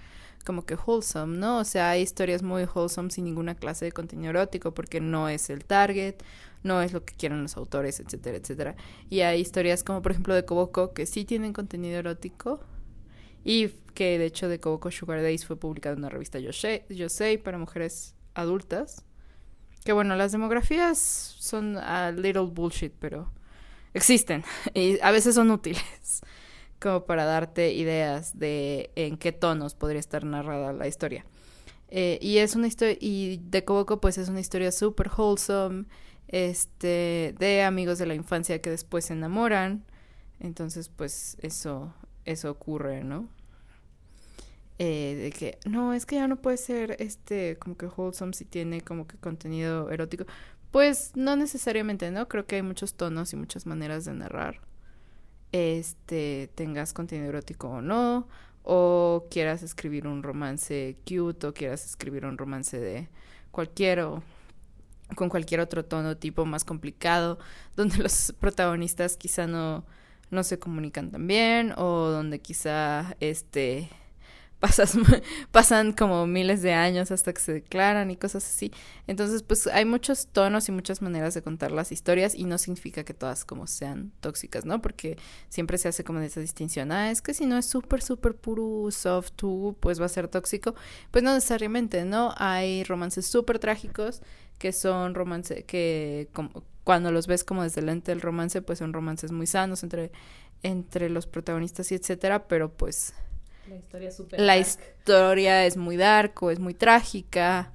como 0.44 0.66
que 0.66 0.74
wholesome, 0.76 1.38
¿no? 1.38 1.58
O 1.58 1.64
sea, 1.64 1.90
hay 1.90 2.02
historias 2.02 2.42
muy 2.42 2.64
wholesome 2.64 3.10
sin 3.10 3.24
ninguna 3.24 3.54
clase 3.54 3.86
de 3.86 3.92
contenido 3.92 4.30
erótico 4.30 4.74
porque 4.74 5.00
no 5.00 5.28
es 5.30 5.48
el 5.50 5.64
target, 5.64 6.16
no 6.62 6.82
es 6.82 6.92
lo 6.92 7.04
que 7.04 7.14
quieren 7.14 7.42
los 7.42 7.56
autores, 7.56 8.00
etcétera, 8.00 8.38
etcétera. 8.38 8.76
Y 9.08 9.20
hay 9.20 9.40
historias 9.40 9.84
como 9.84 10.02
por 10.02 10.12
ejemplo 10.12 10.34
de 10.34 10.44
Koboko 10.44 10.92
que 10.92 11.06
sí 11.06 11.24
tienen 11.24 11.52
contenido 11.52 11.98
erótico 11.98 12.60
y 13.44 13.68
que 13.94 14.18
de 14.18 14.26
hecho 14.26 14.48
de 14.48 14.60
Koboko 14.60 14.90
Sugar 14.90 15.22
Days 15.22 15.46
fue 15.46 15.56
publicado 15.56 15.94
en 15.94 16.00
una 16.00 16.08
revista 16.08 16.38
Yo 16.38 16.50
Yosei 16.88 17.38
para 17.38 17.58
mujeres 17.58 18.14
adultas. 18.34 19.04
Que 19.84 19.92
bueno, 19.92 20.16
las 20.16 20.32
demografías 20.32 20.98
son 20.98 21.78
a 21.78 22.10
little 22.10 22.48
bullshit, 22.52 22.92
pero 22.98 23.32
existen 23.94 24.44
y 24.74 24.98
a 25.00 25.10
veces 25.10 25.34
son 25.34 25.50
útiles 25.50 26.20
como 26.80 27.04
para 27.06 27.24
darte 27.24 27.72
ideas 27.72 28.38
de 28.38 28.90
en 28.96 29.16
qué 29.16 29.32
tonos 29.32 29.74
podría 29.74 30.00
estar 30.00 30.24
narrada 30.24 30.72
la 30.72 30.86
historia. 30.86 31.24
Eh, 31.90 32.18
y 32.20 32.38
es 32.38 32.54
una 32.54 32.66
historia, 32.66 32.96
y 33.00 33.40
de 33.44 33.64
Koboko 33.64 34.00
pues 34.00 34.18
es 34.18 34.28
una 34.28 34.40
historia 34.40 34.72
super 34.72 35.10
wholesome, 35.16 35.86
este, 36.28 37.34
de 37.38 37.62
amigos 37.62 37.98
de 37.98 38.06
la 38.06 38.14
infancia 38.14 38.60
que 38.60 38.70
después 38.70 39.06
se 39.06 39.14
enamoran. 39.14 39.84
Entonces 40.40 40.88
pues 40.88 41.36
eso, 41.40 41.92
eso 42.24 42.50
ocurre, 42.50 43.04
¿no? 43.04 43.28
Eh, 44.78 45.16
de 45.20 45.30
que 45.32 45.58
no, 45.68 45.92
es 45.92 46.06
que 46.06 46.16
ya 46.16 46.28
no 46.28 46.36
puede 46.36 46.56
ser 46.56 46.96
este 47.00 47.58
como 47.58 47.76
que 47.76 47.86
wholesome 47.86 48.32
si 48.32 48.44
tiene 48.44 48.80
como 48.80 49.06
que 49.08 49.16
contenido 49.16 49.90
erótico. 49.90 50.24
Pues 50.70 51.12
no 51.16 51.34
necesariamente, 51.36 52.10
¿no? 52.10 52.28
Creo 52.28 52.46
que 52.46 52.56
hay 52.56 52.62
muchos 52.62 52.94
tonos 52.94 53.32
y 53.32 53.36
muchas 53.36 53.66
maneras 53.66 54.04
de 54.04 54.14
narrar. 54.14 54.60
Este, 55.50 56.50
tengas 56.54 56.92
contenido 56.92 57.30
erótico 57.30 57.68
o 57.68 57.80
no, 57.80 58.28
o 58.62 59.26
quieras 59.30 59.62
escribir 59.62 60.06
un 60.06 60.22
romance 60.22 60.96
cute 61.06 61.46
o 61.46 61.54
quieras 61.54 61.86
escribir 61.86 62.26
un 62.26 62.36
romance 62.36 62.78
de 62.78 63.08
cualquier 63.50 64.00
o 64.00 64.22
con 65.14 65.28
cualquier 65.28 65.60
otro 65.60 65.84
tono 65.84 66.16
tipo 66.16 66.44
más 66.44 66.64
complicado, 66.64 67.38
donde 67.76 67.98
los 67.98 68.34
protagonistas 68.38 69.16
quizá 69.16 69.46
no 69.46 69.84
no 70.30 70.42
se 70.44 70.58
comunican 70.58 71.10
tan 71.10 71.26
bien 71.26 71.72
o 71.76 72.08
donde 72.08 72.40
quizá 72.40 73.16
este 73.20 73.88
pasas, 74.60 74.98
pasan 75.52 75.92
como 75.92 76.26
miles 76.26 76.62
de 76.62 76.72
años 76.72 77.12
hasta 77.12 77.32
que 77.32 77.40
se 77.40 77.52
declaran 77.52 78.10
y 78.10 78.16
cosas 78.16 78.44
así. 78.44 78.72
Entonces, 79.06 79.44
pues 79.44 79.68
hay 79.68 79.84
muchos 79.84 80.26
tonos 80.26 80.68
y 80.68 80.72
muchas 80.72 81.00
maneras 81.00 81.34
de 81.34 81.42
contar 81.42 81.70
las 81.70 81.92
historias 81.92 82.34
y 82.34 82.42
no 82.42 82.58
significa 82.58 83.04
que 83.04 83.14
todas 83.14 83.44
como 83.44 83.68
sean 83.68 84.10
tóxicas, 84.18 84.64
¿no? 84.64 84.82
Porque 84.82 85.16
siempre 85.48 85.78
se 85.78 85.86
hace 85.86 86.02
como 86.02 86.18
esa 86.18 86.40
distinción, 86.40 86.90
ah, 86.90 87.12
es 87.12 87.22
que 87.22 87.34
si 87.34 87.46
no 87.46 87.56
es 87.56 87.66
súper, 87.66 88.02
súper 88.02 88.34
puro, 88.34 88.90
soft, 88.90 89.30
pues 89.78 90.00
va 90.00 90.06
a 90.06 90.08
ser 90.08 90.26
tóxico. 90.26 90.74
Pues 91.12 91.22
no 91.22 91.32
necesariamente, 91.32 92.04
¿no? 92.04 92.34
Hay 92.36 92.82
romances 92.82 93.26
súper 93.26 93.60
trágicos 93.60 94.22
que 94.58 94.72
son 94.72 95.14
romances 95.14 95.64
que 95.64 96.28
como, 96.32 96.64
cuando 96.84 97.12
los 97.12 97.26
ves 97.26 97.44
como 97.44 97.62
desde 97.62 97.80
el 97.80 97.86
lente 97.86 98.12
del 98.12 98.20
romance, 98.20 98.62
pues 98.62 98.78
son 98.78 98.92
romances 98.92 99.32
muy 99.32 99.46
sanos 99.46 99.82
entre, 99.82 100.10
entre 100.62 101.10
los 101.10 101.26
protagonistas 101.26 101.92
y 101.92 101.94
etcétera, 101.94 102.46
pero 102.48 102.70
pues 102.70 103.14
la 103.68 103.76
historia, 103.76 104.38
la 104.38 104.58
historia 104.58 105.66
es 105.66 105.76
muy 105.76 105.96
dark 105.96 106.42
o 106.42 106.50
es 106.50 106.58
muy 106.58 106.74
trágica. 106.74 107.72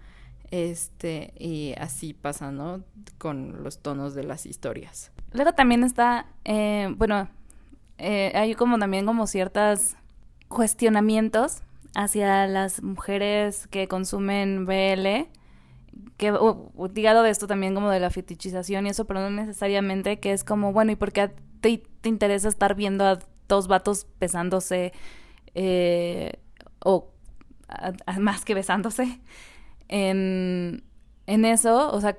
Este, 0.51 1.33
y 1.39 1.73
así 1.79 2.13
pasa, 2.13 2.51
¿no? 2.51 2.83
Con 3.17 3.63
los 3.63 3.79
tonos 3.79 4.13
de 4.13 4.23
las 4.23 4.45
historias. 4.45 5.11
Luego 5.31 5.53
también 5.53 5.83
está, 5.83 6.27
eh, 6.45 6.93
bueno, 6.95 7.27
eh, 7.97 8.31
hay 8.35 8.53
como 8.53 8.77
también 8.77 9.07
como 9.07 9.25
ciertos 9.25 9.95
cuestionamientos 10.47 11.63
hacia 11.95 12.45
las 12.45 12.83
mujeres 12.83 13.67
que 13.67 13.87
consumen 13.87 14.65
BL, 14.67 15.27
que 16.17 16.31
uh, 16.31 16.87
digado 16.91 17.23
de 17.23 17.29
esto 17.29 17.47
también 17.47 17.75
como 17.75 17.89
de 17.89 17.99
la 17.99 18.09
fetichización 18.09 18.87
y 18.87 18.89
eso, 18.89 19.05
pero 19.05 19.21
no 19.21 19.29
necesariamente 19.29 20.19
que 20.19 20.31
es 20.31 20.43
como, 20.43 20.73
bueno, 20.73 20.91
¿y 20.91 20.95
por 20.95 21.11
qué 21.11 21.31
te, 21.61 21.83
te 22.01 22.09
interesa 22.09 22.49
estar 22.49 22.75
viendo 22.75 23.05
a 23.05 23.19
dos 23.47 23.67
vatos 23.67 24.05
pesándose 24.19 24.93
eh, 25.55 26.33
o 26.83 27.13
más 28.19 28.45
que 28.45 28.53
besándose 28.53 29.19
en, 29.87 30.83
en 31.27 31.45
eso, 31.45 31.91
o 31.91 32.01
sea, 32.01 32.17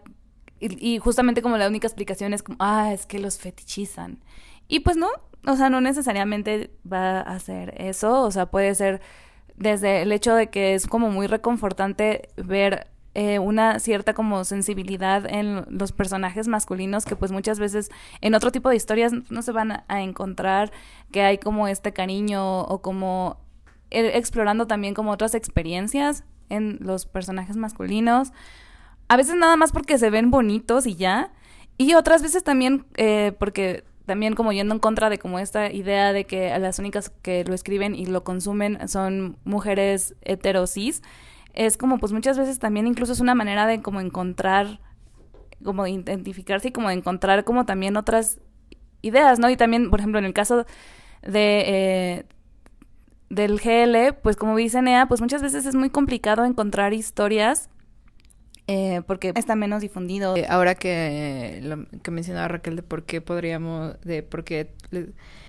y, 0.61 0.99
justamente 0.99 1.43
como 1.43 1.59
la 1.59 1.69
única 1.69 1.87
explicación 1.87 2.33
es 2.33 2.43
como, 2.43 2.57
ah, 2.61 2.93
es 2.93 3.05
que 3.05 3.19
los 3.19 3.39
fetichizan. 3.39 4.23
Y 4.67 4.81
pues 4.81 4.97
no, 4.97 5.09
o 5.47 5.57
sea, 5.57 5.69
no 5.69 5.81
necesariamente 5.81 6.71
va 6.91 7.21
a 7.21 7.39
ser 7.39 7.75
eso, 7.77 8.23
o 8.23 8.31
sea, 8.31 8.47
puede 8.47 8.75
ser 8.75 9.03
desde 9.57 10.03
el 10.03 10.13
hecho 10.13 10.35
de 10.35 10.49
que 10.49 10.75
es 10.75 10.87
como 10.87 11.11
muy 11.11 11.27
reconfortante 11.27 12.29
ver 12.37 12.89
eh, 13.17 13.39
una 13.39 13.79
cierta 13.79 14.13
como 14.13 14.43
sensibilidad 14.43 15.25
en 15.33 15.65
los 15.69 15.93
personajes 15.93 16.49
masculinos 16.49 17.05
que 17.05 17.15
pues 17.15 17.31
muchas 17.31 17.61
veces 17.61 17.91
en 18.21 18.35
otro 18.35 18.51
tipo 18.51 18.69
de 18.69 18.77
historias 18.77 19.13
no 19.31 19.43
se 19.43 19.53
van 19.53 19.85
a, 19.87 20.03
encontrar 20.03 20.73
que 21.13 21.23
hay 21.23 21.39
como 21.39 21.69
este 21.69 21.93
cariño 21.93 22.63
o 22.63 22.83
como 22.83 23.39
explorando 23.91 24.67
también 24.67 24.95
como 24.95 25.13
otras 25.13 25.37
experiencias 25.37 26.25
en 26.49 26.79
los 26.81 27.07
personajes 27.07 27.57
masculinos. 27.57 28.33
A 29.07 29.17
veces 29.17 29.37
nada 29.37 29.55
más 29.55 29.71
porque 29.71 29.97
se 29.97 30.11
ven 30.11 30.33
bonitos 30.33 30.85
y 30.87 30.97
ya. 30.97 31.31
Y 31.79 31.95
otras 31.95 32.21
veces 32.21 32.43
también 32.43 32.85
eh, 32.97 33.33
porque 33.39 33.85
también 34.07 34.35
como 34.35 34.53
yendo 34.53 34.75
en 34.75 34.81
contra 34.81 35.09
de 35.09 35.19
como 35.19 35.39
esta 35.39 35.71
idea 35.71 36.13
de 36.13 36.25
que 36.25 36.59
las 36.59 36.81
únicas 36.81 37.11
que 37.23 37.45
lo 37.45 37.55
escriben 37.55 37.95
y 37.95 38.07
lo 38.07 38.25
consumen 38.25 38.89
son 38.89 39.39
mujeres 39.45 40.17
heterosis 40.23 41.03
es 41.55 41.77
como 41.77 41.99
pues 41.99 42.13
muchas 42.13 42.39
veces 42.39 42.59
también 42.59 42.87
incluso 42.87 43.13
es 43.13 43.21
una 43.21 43.35
manera 43.35 43.67
de 43.67 43.81
como 43.83 44.01
encontrar, 44.01 44.81
como 45.63 45.87
identificarse 45.87 46.69
y 46.69 46.73
como 46.73 46.89
de 46.89 46.95
encontrar 46.95 47.45
como 47.45 47.65
también 47.65 47.97
otras 47.97 48.41
ideas, 49.03 49.39
¿no? 49.39 49.51
Y 49.51 49.57
también, 49.57 49.91
por 49.91 50.01
ejemplo, 50.01 50.19
en 50.19 50.25
el 50.25 50.35
caso 50.35 50.67
de... 51.23 51.65
Eh, 51.67 52.25
del 53.31 53.59
GL, 53.59 54.15
pues 54.23 54.37
como 54.37 54.55
dice 54.55 54.81
Nea, 54.81 55.07
pues 55.09 55.21
muchas 55.21 55.43
veces 55.43 55.67
es 55.67 55.75
muy 55.75 55.91
complicado 55.91 56.45
encontrar 56.45 56.93
historias 56.93 57.69
eh, 58.67 59.03
porque 59.07 59.33
está 59.35 59.57
menos 59.57 59.83
difundido. 59.83 60.37
Eh, 60.37 60.47
ahora 60.49 60.75
que, 60.75 61.61
lo, 61.63 61.87
que 62.03 62.11
mencionaba 62.11 62.49
Raquel 62.49 62.77
de 62.77 62.83
por 62.83 63.05
qué 63.05 63.21
podríamos, 63.21 64.01
de 64.01 64.23
por 64.23 64.45
qué 64.45 64.73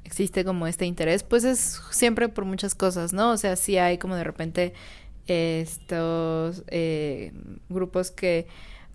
existe 0.04 0.44
como 0.44 0.68
este 0.68 0.86
interés, 0.86 1.24
pues 1.24 1.46
es 1.46 1.82
siempre 1.92 2.28
por 2.28 2.44
muchas 2.44 2.76
cosas, 2.76 3.14
¿no? 3.14 3.32
O 3.32 3.38
sea, 3.38 3.56
sí 3.56 3.78
hay 3.78 3.98
como 3.98 4.16
de 4.16 4.26
repente 4.26 4.74
estos 5.28 6.64
eh, 6.68 7.34
grupos 7.70 8.12
que 8.12 8.48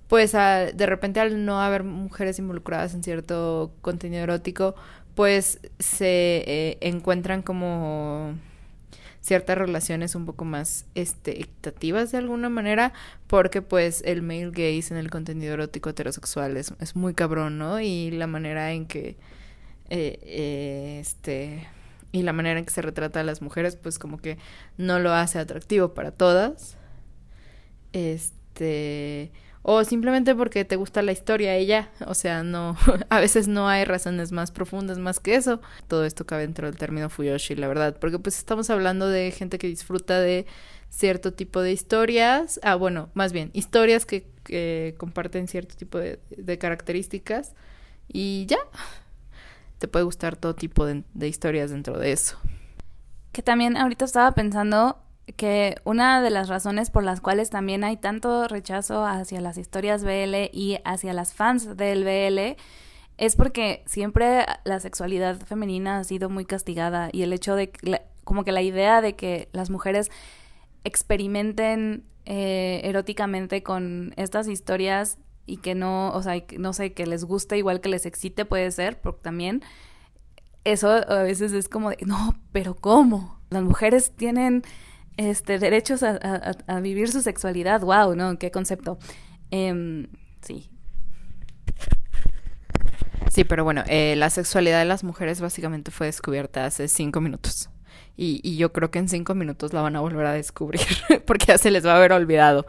pues 0.09 0.33
de 0.33 0.87
repente 0.87 1.21
al 1.21 1.45
no 1.45 1.61
haber 1.61 1.85
mujeres 1.85 2.38
involucradas 2.38 2.95
en 2.95 3.03
cierto 3.03 3.73
contenido 3.81 4.25
erótico 4.25 4.75
pues 5.14 5.61
se 5.79 6.45
eh, 6.47 6.79
encuentran 6.81 7.43
como 7.43 8.35
ciertas 9.21 9.59
relaciones 9.59 10.14
un 10.14 10.27
poco 10.27 10.45
más 10.45 10.87
este 10.95 11.47
de 11.62 12.19
alguna 12.19 12.49
manera 12.49 12.93
porque 13.27 13.62
pues 13.62 14.03
el 14.05 14.23
male 14.23 14.51
gaze 14.51 14.95
en 14.95 14.97
el 14.97 15.11
contenido 15.11 15.55
erótico 15.55 15.90
heterosexual 15.90 16.57
es, 16.57 16.73
es 16.81 16.97
muy 16.97 17.14
cabrón 17.14 17.59
no 17.59 17.81
y 17.81 18.11
la 18.11 18.27
manera 18.27 18.73
en 18.73 18.87
que 18.87 19.16
eh, 19.90 20.99
este 21.01 21.69
y 22.12 22.23
la 22.23 22.33
manera 22.33 22.59
en 22.59 22.64
que 22.64 22.73
se 22.73 22.83
retrata 22.83 23.20
a 23.20 23.25
las 23.25 23.42
mujeres, 23.42 23.77
pues 23.77 23.99
como 23.99 24.18
que 24.18 24.38
no 24.77 24.99
lo 24.99 25.12
hace 25.12 25.38
atractivo 25.38 25.94
para 25.94 26.11
todas. 26.11 26.77
Este. 27.92 29.33
O 29.62 29.85
simplemente 29.85 30.35
porque 30.35 30.64
te 30.64 30.77
gusta 30.77 31.03
la 31.03 31.12
historia 31.12 31.59
y 31.59 31.66
ya. 31.66 31.90
O 32.07 32.14
sea, 32.14 32.42
no. 32.42 32.77
a 33.11 33.20
veces 33.20 33.46
no 33.46 33.68
hay 33.68 33.85
razones 33.85 34.33
más 34.33 34.51
profundas 34.51 34.99
más 34.99 35.20
que 35.20 35.37
eso. 35.37 35.61
Todo 35.87 36.05
esto 36.05 36.27
cabe 36.27 36.42
dentro 36.42 36.66
del 36.66 36.77
término 36.77 37.11
Fuyoshi, 37.11 37.55
la 37.55 37.68
verdad. 37.68 37.96
Porque 38.01 38.18
pues 38.18 38.38
estamos 38.38 38.70
hablando 38.70 39.09
de 39.09 39.31
gente 39.31 39.59
que 39.59 39.68
disfruta 39.68 40.18
de 40.20 40.46
cierto 40.88 41.33
tipo 41.33 41.61
de 41.61 41.73
historias. 41.73 42.59
Ah, 42.62 42.75
bueno, 42.75 43.11
más 43.14 43.33
bien, 43.33 43.51
historias 43.53 44.07
que, 44.07 44.29
comparten 44.99 45.46
cierto 45.46 45.77
tipo 45.77 45.99
de, 45.99 46.18
de 46.31 46.59
características. 46.59 47.55
Y 48.12 48.46
ya 48.46 48.59
te 49.81 49.88
puede 49.88 50.05
gustar 50.05 50.37
todo 50.37 50.55
tipo 50.55 50.85
de, 50.85 51.03
historias 51.27 51.71
dentro 51.71 51.99
de 51.99 52.12
eso. 52.12 52.37
Que 53.33 53.43
también 53.43 53.79
ahorita 53.79 54.05
estaba 54.05 54.31
pensando 54.33 54.99
que 55.37 55.77
una 55.85 56.21
de 56.21 56.29
las 56.29 56.49
razones 56.49 56.90
por 56.90 57.03
las 57.03 57.21
cuales 57.23 57.49
también 57.49 57.83
hay 57.83 57.97
tanto 57.97 58.47
rechazo 58.47 59.07
hacia 59.07 59.40
las 59.40 59.57
historias 59.57 60.05
BL 60.05 60.51
y 60.53 60.81
hacia 60.85 61.14
las 61.14 61.33
fans 61.33 61.77
del 61.79 62.05
BL 62.05 62.61
es 63.16 63.37
porque 63.37 63.83
siempre 63.87 64.45
la 64.64 64.81
sexualidad 64.81 65.38
femenina 65.40 65.99
ha 65.99 66.05
sido 66.05 66.29
muy 66.29 66.45
castigada 66.45 67.09
y 67.12 67.23
el 67.23 67.33
hecho 67.33 67.55
de 67.55 67.73
como 68.25 68.45
que 68.45 68.53
la 68.53 68.62
idea 68.62 69.01
de 69.01 69.16
que 69.16 69.49
las 69.53 69.71
mujeres 69.71 70.11
experimenten 70.85 72.05
eh, 72.27 72.83
eróticamente 72.85 73.62
con 73.62 74.12
estas 74.16 74.47
historias 74.47 75.16
y 75.51 75.57
que 75.57 75.75
no, 75.75 76.13
o 76.13 76.23
sea, 76.23 76.41
no 76.59 76.73
sé, 76.73 76.93
que 76.93 77.07
les 77.07 77.25
guste 77.25 77.59
igual 77.59 77.81
que 77.81 77.89
les 77.89 78.07
excite 78.07 78.45
puede 78.45 78.71
ser, 78.71 79.01
porque 79.01 79.21
también 79.23 79.63
eso 80.63 80.89
a 80.91 81.23
veces 81.23 81.53
es 81.53 81.69
como 81.69 81.91
de, 81.91 81.99
no, 82.07 82.41
pero 82.53 82.77
¿cómo? 82.77 83.41
Las 83.51 83.65
mujeres 83.65 84.13
tienen 84.17 84.63
este 85.17 85.59
derechos 85.59 86.05
a, 86.05 86.81
vivir 86.81 87.11
su 87.11 87.21
sexualidad, 87.21 87.81
wow, 87.81 88.15
¿no? 88.15 88.39
Qué 88.39 88.53
concepto. 88.53 88.99
Em, 89.51 90.07
sí. 90.41 90.71
Sí, 93.29 93.43
pero 93.43 93.65
bueno, 93.65 93.83
eh, 93.89 94.15
la 94.17 94.31
sexualidad 94.31 94.79
de 94.79 94.85
las 94.85 95.03
mujeres 95.03 95.41
básicamente 95.41 95.91
fue 95.91 96.07
descubierta 96.07 96.65
hace 96.65 96.87
cinco 96.87 97.21
minutos. 97.21 97.71
Y, 98.17 98.41
y, 98.45 98.57
yo 98.57 98.73
creo 98.73 98.91
que 98.91 98.99
en 98.99 99.09
cinco 99.09 99.35
minutos 99.35 99.73
la 99.73 99.83
van 99.83 99.97
a 99.97 100.01
volver 100.01 100.27
a 100.27 100.33
descubrir, 100.33 100.87
porque 101.27 101.47
ya 101.47 101.59
se 101.59 101.71
les 101.71 101.85
va 101.85 101.95
a 101.95 101.97
haber 101.97 102.13
olvidado. 102.13 102.67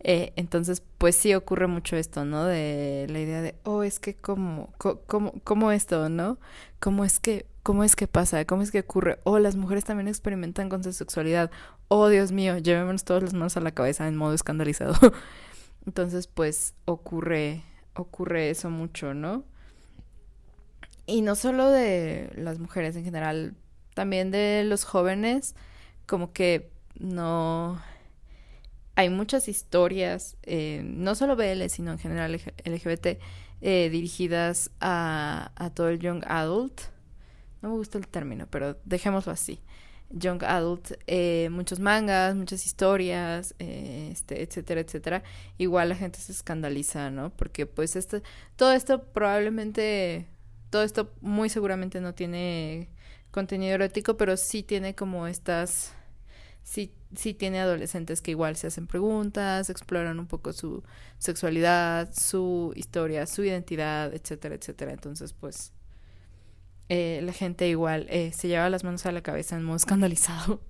Eh, 0.00 0.32
entonces, 0.36 0.82
pues 0.98 1.16
sí 1.16 1.34
ocurre 1.34 1.66
mucho 1.66 1.96
esto, 1.96 2.24
¿no? 2.24 2.44
De 2.44 3.06
la 3.08 3.18
idea 3.18 3.42
de, 3.42 3.56
oh, 3.64 3.82
es 3.82 3.98
que 3.98 4.14
cómo, 4.14 4.72
cómo, 4.78 5.32
cómo 5.42 5.72
esto, 5.72 6.08
¿no? 6.08 6.38
¿Cómo 6.80 7.04
es 7.04 7.18
que, 7.18 7.46
cómo 7.62 7.82
es 7.82 7.96
que 7.96 8.06
pasa? 8.06 8.44
¿Cómo 8.44 8.62
es 8.62 8.70
que 8.70 8.80
ocurre? 8.80 9.18
Oh, 9.24 9.38
las 9.38 9.56
mujeres 9.56 9.84
también 9.84 10.08
experimentan 10.08 10.68
con 10.68 10.84
su 10.84 10.92
sexualidad. 10.92 11.50
Oh, 11.88 12.08
Dios 12.08 12.32
mío, 12.32 12.58
llevémonos 12.58 13.04
todas 13.04 13.22
las 13.22 13.32
manos 13.32 13.56
a 13.56 13.60
la 13.60 13.72
cabeza 13.72 14.06
en 14.06 14.16
modo 14.16 14.34
escandalizado. 14.34 14.94
entonces, 15.86 16.26
pues 16.26 16.74
ocurre, 16.84 17.62
ocurre 17.94 18.50
eso 18.50 18.70
mucho, 18.70 19.14
¿no? 19.14 19.44
Y 21.06 21.22
no 21.22 21.36
solo 21.36 21.70
de 21.70 22.30
las 22.36 22.58
mujeres 22.58 22.96
en 22.96 23.04
general, 23.04 23.54
también 23.94 24.30
de 24.30 24.64
los 24.64 24.84
jóvenes, 24.84 25.54
como 26.06 26.32
que 26.32 26.70
no 26.98 27.80
hay 28.96 29.10
muchas 29.10 29.46
historias, 29.46 30.36
eh, 30.42 30.80
no 30.82 31.14
solo 31.14 31.36
BL, 31.36 31.68
sino 31.68 31.92
en 31.92 31.98
general 31.98 32.32
LGBT, 32.32 33.18
eh, 33.60 33.90
dirigidas 33.90 34.70
a, 34.80 35.52
todo 35.74 35.90
el 35.90 36.00
young 36.00 36.24
adult. 36.26 36.80
No 37.60 37.68
me 37.68 37.74
gusta 37.76 37.98
el 37.98 38.08
término, 38.08 38.46
pero 38.50 38.78
dejémoslo 38.84 39.32
así. 39.32 39.60
Young 40.08 40.42
adult, 40.44 40.92
eh, 41.06 41.48
muchos 41.50 41.78
mangas, 41.78 42.36
muchas 42.36 42.64
historias, 42.64 43.54
este, 43.58 44.42
etcétera, 44.42 44.80
etcétera. 44.80 45.22
Igual 45.58 45.90
la 45.90 45.96
gente 45.96 46.18
se 46.18 46.32
escandaliza, 46.32 47.10
¿no? 47.10 47.30
Porque 47.30 47.66
pues 47.66 47.96
esto, 47.96 48.22
todo 48.56 48.72
esto 48.72 49.02
probablemente, 49.02 50.26
todo 50.70 50.84
esto 50.84 51.12
muy 51.20 51.50
seguramente 51.50 52.00
no 52.00 52.14
tiene 52.14 52.88
contenido 53.30 53.74
erótico, 53.74 54.16
pero 54.16 54.38
sí 54.38 54.62
tiene 54.62 54.94
como 54.94 55.26
estas 55.26 55.95
sí, 56.66 56.92
sí 57.14 57.32
tiene 57.32 57.60
adolescentes 57.60 58.20
que 58.20 58.32
igual 58.32 58.56
se 58.56 58.66
hacen 58.66 58.88
preguntas, 58.88 59.70
exploran 59.70 60.18
un 60.18 60.26
poco 60.26 60.52
su 60.52 60.82
sexualidad, 61.18 62.12
su 62.12 62.72
historia, 62.74 63.26
su 63.26 63.44
identidad, 63.44 64.12
etcétera, 64.12 64.56
etcétera. 64.56 64.92
Entonces, 64.92 65.32
pues, 65.32 65.72
eh, 66.88 67.20
la 67.22 67.32
gente 67.32 67.68
igual 67.68 68.06
eh, 68.10 68.32
se 68.32 68.48
lleva 68.48 68.68
las 68.68 68.82
manos 68.82 69.06
a 69.06 69.12
la 69.12 69.22
cabeza 69.22 69.56
en 69.56 69.62
modo 69.62 69.76
escandalizado. 69.76 70.60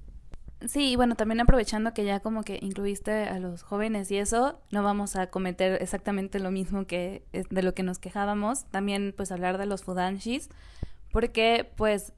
Sí, 0.66 0.92
y 0.92 0.96
bueno, 0.96 1.16
también 1.16 1.40
aprovechando 1.40 1.94
que 1.94 2.04
ya 2.04 2.20
como 2.20 2.42
que 2.42 2.58
incluiste 2.60 3.24
a 3.24 3.38
los 3.38 3.62
jóvenes 3.62 4.10
y 4.10 4.18
eso, 4.18 4.60
no 4.70 4.82
vamos 4.82 5.16
a 5.16 5.28
cometer 5.28 5.80
exactamente 5.82 6.40
lo 6.40 6.50
mismo 6.50 6.86
que 6.86 7.24
de 7.32 7.62
lo 7.62 7.74
que 7.74 7.82
nos 7.82 7.98
quejábamos, 7.98 8.66
también 8.66 9.14
pues 9.16 9.32
hablar 9.32 9.58
de 9.58 9.66
los 9.66 9.82
fudanshis, 9.82 10.48
porque 11.10 11.70
pues 11.76 12.12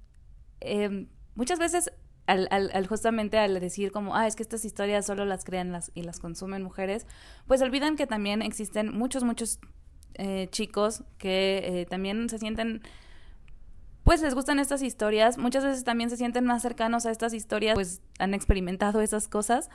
eh, 0.61 1.07
muchas 1.35 1.59
veces 1.59 1.93
al, 2.29 2.87
justamente 2.87 3.39
al 3.39 3.59
decir 3.59 3.91
como, 3.91 4.15
ah, 4.15 4.27
es 4.27 4.37
que 4.37 4.43
estas 4.43 4.65
historias 4.65 5.07
solo 5.07 5.25
las 5.25 5.45
crean 5.45 5.73
las, 5.73 5.91
y 5.95 6.03
las 6.03 6.21
consumen 6.21 6.63
mujeres, 6.63 7.07
pues 7.47 7.63
olvidan 7.63 7.97
que 7.97 8.07
también 8.07 8.43
existen 8.43 8.97
muchos, 8.97 9.25
muchos 9.25 9.61
eh, 10.15 10.49
chicos 10.51 11.05
que 11.17 11.63
eh, 11.65 11.87
también 11.87 12.29
se 12.29 12.39
sienten, 12.39 12.83
pues 14.05 14.21
les 14.21 14.35
gustan 14.35 14.59
estas 14.59 14.83
historias, 14.83 15.39
muchas 15.39 15.65
veces 15.65 15.85
también 15.85 16.11
se 16.11 16.19
sienten 16.19 16.45
más 16.45 16.61
cercanos 16.61 17.07
a 17.07 17.11
estas 17.11 17.33
historias, 17.33 17.75
pues 17.75 18.03
han 18.19 18.35
experimentado 18.35 19.01
esas 19.01 19.27
cosas. 19.29 19.71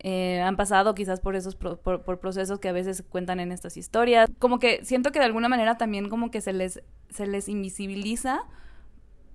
Eh, 0.00 0.40
han 0.42 0.56
pasado 0.56 0.94
quizás 0.94 1.20
por 1.20 1.34
esos 1.34 1.56
por, 1.56 2.02
procesos 2.20 2.58
que 2.58 2.68
a 2.68 2.72
veces 2.72 3.02
cuentan 3.08 3.40
en 3.40 3.52
estas 3.52 3.78
historias 3.78 4.28
como 4.38 4.58
que 4.58 4.84
siento 4.84 5.12
que 5.12 5.18
de 5.18 5.24
alguna 5.24 5.48
manera 5.48 5.78
también 5.78 6.10
como 6.10 6.30
que 6.30 6.42
se 6.42 6.52
les 6.52 6.82
se 7.08 7.26
les 7.26 7.48
invisibiliza 7.48 8.42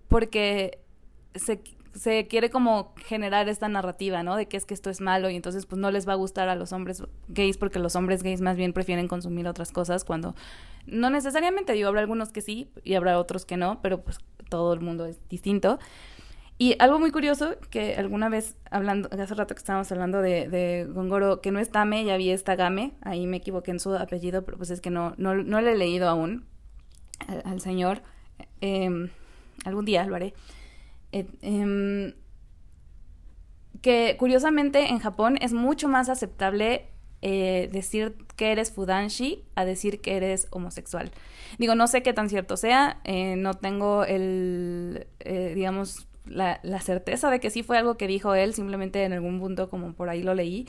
porque 0.10 0.80
se 1.34 1.64
se 1.94 2.28
quiere 2.28 2.50
como 2.50 2.94
generar 3.06 3.50
esta 3.50 3.68
narrativa, 3.68 4.24
¿no? 4.24 4.36
De 4.36 4.48
que 4.48 4.58
es 4.58 4.66
que 4.66 4.74
esto 4.74 4.90
es 4.90 5.02
malo 5.02 5.30
y 5.30 5.36
entonces 5.36 5.66
pues 5.66 5.80
no 5.80 5.92
les 5.92 6.08
va 6.08 6.14
a 6.14 6.16
gustar 6.16 6.50
a 6.50 6.56
los 6.56 6.72
hombres 6.72 7.04
gays 7.28 7.58
porque 7.58 7.80
los 7.80 7.96
hombres 7.96 8.24
gays 8.24 8.42
más 8.42 8.58
bien 8.58 8.74
prefieren 8.74 9.08
consumir 9.08 9.48
otras 9.48 9.72
cosas 9.72 10.04
cuando 10.04 10.36
no 10.86 11.10
necesariamente, 11.10 11.74
digo, 11.74 11.88
habrá 11.88 12.02
algunos 12.02 12.32
que 12.32 12.42
sí 12.42 12.72
y 12.84 12.96
habrá 12.96 13.20
otros 13.20 13.46
que 13.46 13.58
no, 13.58 13.82
pero 13.82 14.02
pues 14.02 14.20
todo 14.50 14.74
el 14.74 14.82
mundo 14.82 15.06
es 15.06 15.20
distinto. 15.30 15.80
Y 16.62 16.76
algo 16.80 17.00
muy 17.00 17.12
curioso, 17.12 17.56
que 17.70 17.96
alguna 17.96 18.28
vez 18.28 18.58
hablando, 18.70 19.08
hace 19.14 19.34
rato 19.34 19.56
que 19.56 19.60
estábamos 19.60 19.90
hablando 19.94 20.22
de, 20.22 20.50
de 20.50 20.88
Gongoro, 20.90 21.40
que 21.40 21.52
no 21.52 21.60
es 21.60 21.70
Tame, 21.72 22.04
ya 22.04 22.18
vi 22.18 22.32
esta 22.32 22.58
Game, 22.58 22.92
ahí 23.02 23.28
me 23.28 23.38
equivoqué 23.38 23.72
en 23.72 23.80
su 23.80 23.96
apellido, 23.96 24.44
pero 24.44 24.58
pues 24.58 24.70
es 24.70 24.82
que 24.82 24.90
no, 24.90 25.14
no, 25.18 25.36
no 25.36 25.62
le 25.62 25.72
he 25.72 25.78
leído 25.78 26.10
aún 26.10 26.46
al, 27.46 27.62
señor. 27.62 28.02
Em, 28.60 29.10
algún 29.64 29.86
día 29.86 30.06
lo 30.06 30.16
haré. 30.16 30.34
Eh, 31.12 31.28
em, 31.42 32.14
que 33.82 34.16
curiosamente 34.18 34.90
en 34.90 35.00
Japón 35.00 35.38
es 35.42 35.54
mucho 35.54 35.88
más 35.88 36.10
aceptable 36.10 36.90
eh, 37.22 37.68
decir 37.74 38.16
que 38.38 38.54
eres 38.54 38.72
fudanshi 38.72 39.44
a 39.56 39.66
decir 39.66 40.00
que 40.00 40.16
eres 40.16 40.48
homosexual. 40.52 41.12
Digo, 41.58 41.76
no 41.76 41.88
sé 41.88 42.02
qué 42.02 42.14
tan 42.14 42.30
cierto 42.30 42.56
sea, 42.56 43.02
eh, 43.04 43.36
no 43.36 43.56
tengo 43.56 44.06
el, 44.06 45.08
eh, 45.20 45.52
digamos, 45.54 46.08
la, 46.26 46.62
certeza 46.80 47.30
de 47.30 47.42
que 47.42 47.50
sí 47.50 47.62
fue 47.62 47.78
algo 47.78 47.98
que 47.98 48.08
dijo 48.08 48.36
él, 48.36 48.54
simplemente 48.54 49.04
en 49.04 49.12
algún 49.12 49.40
punto 49.40 49.70
como 49.70 49.94
por 49.94 50.08
ahí 50.08 50.24
lo 50.24 50.34
leí, 50.34 50.66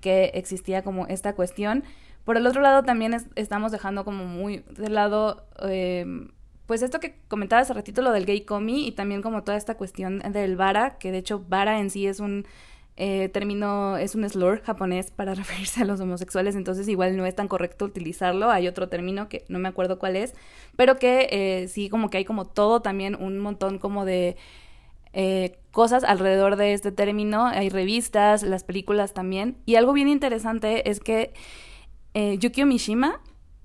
que 0.00 0.26
existía 0.34 0.82
como 0.82 1.06
esta 1.08 1.34
cuestión. 1.34 1.82
Por 2.24 2.36
el 2.36 2.46
otro 2.46 2.60
lado 2.62 2.84
también 2.84 3.16
estamos 3.34 3.72
dejando 3.72 4.04
como 4.04 4.24
muy 4.24 4.58
de 4.76 4.90
lado, 4.90 5.48
em, 5.62 6.30
pues 6.68 6.82
esto 6.82 7.00
que 7.00 7.16
comentaba 7.28 7.62
hace 7.62 7.72
ratito, 7.72 8.02
lo 8.02 8.12
del 8.12 8.26
gay 8.26 8.42
comi 8.42 8.86
y 8.86 8.92
también 8.92 9.22
como 9.22 9.42
toda 9.42 9.56
esta 9.56 9.78
cuestión 9.78 10.18
del 10.18 10.54
vara, 10.54 10.98
que 10.98 11.10
de 11.10 11.16
hecho 11.16 11.42
vara 11.48 11.80
en 11.80 11.88
sí 11.88 12.06
es 12.06 12.20
un 12.20 12.46
eh, 12.98 13.30
término, 13.30 13.96
es 13.96 14.14
un 14.14 14.28
slur 14.28 14.60
japonés 14.60 15.10
para 15.10 15.32
referirse 15.34 15.80
a 15.80 15.86
los 15.86 15.98
homosexuales, 15.98 16.56
entonces 16.56 16.86
igual 16.86 17.16
no 17.16 17.24
es 17.24 17.34
tan 17.34 17.48
correcto 17.48 17.86
utilizarlo. 17.86 18.50
Hay 18.50 18.68
otro 18.68 18.90
término 18.90 19.30
que 19.30 19.46
no 19.48 19.58
me 19.58 19.68
acuerdo 19.68 19.98
cuál 19.98 20.14
es, 20.14 20.34
pero 20.76 20.98
que 20.98 21.28
eh, 21.30 21.68
sí 21.68 21.88
como 21.88 22.10
que 22.10 22.18
hay 22.18 22.26
como 22.26 22.44
todo 22.44 22.82
también 22.82 23.14
un 23.14 23.38
montón 23.38 23.78
como 23.78 24.04
de 24.04 24.36
eh, 25.14 25.58
cosas 25.70 26.04
alrededor 26.04 26.56
de 26.56 26.74
este 26.74 26.92
término. 26.92 27.46
Hay 27.46 27.70
revistas, 27.70 28.42
las 28.42 28.62
películas 28.62 29.14
también. 29.14 29.56
Y 29.64 29.76
algo 29.76 29.94
bien 29.94 30.08
interesante 30.08 30.90
es 30.90 31.00
que 31.00 31.32
eh, 32.14 32.36
Yukio 32.38 32.66
Mishima, 32.66 33.20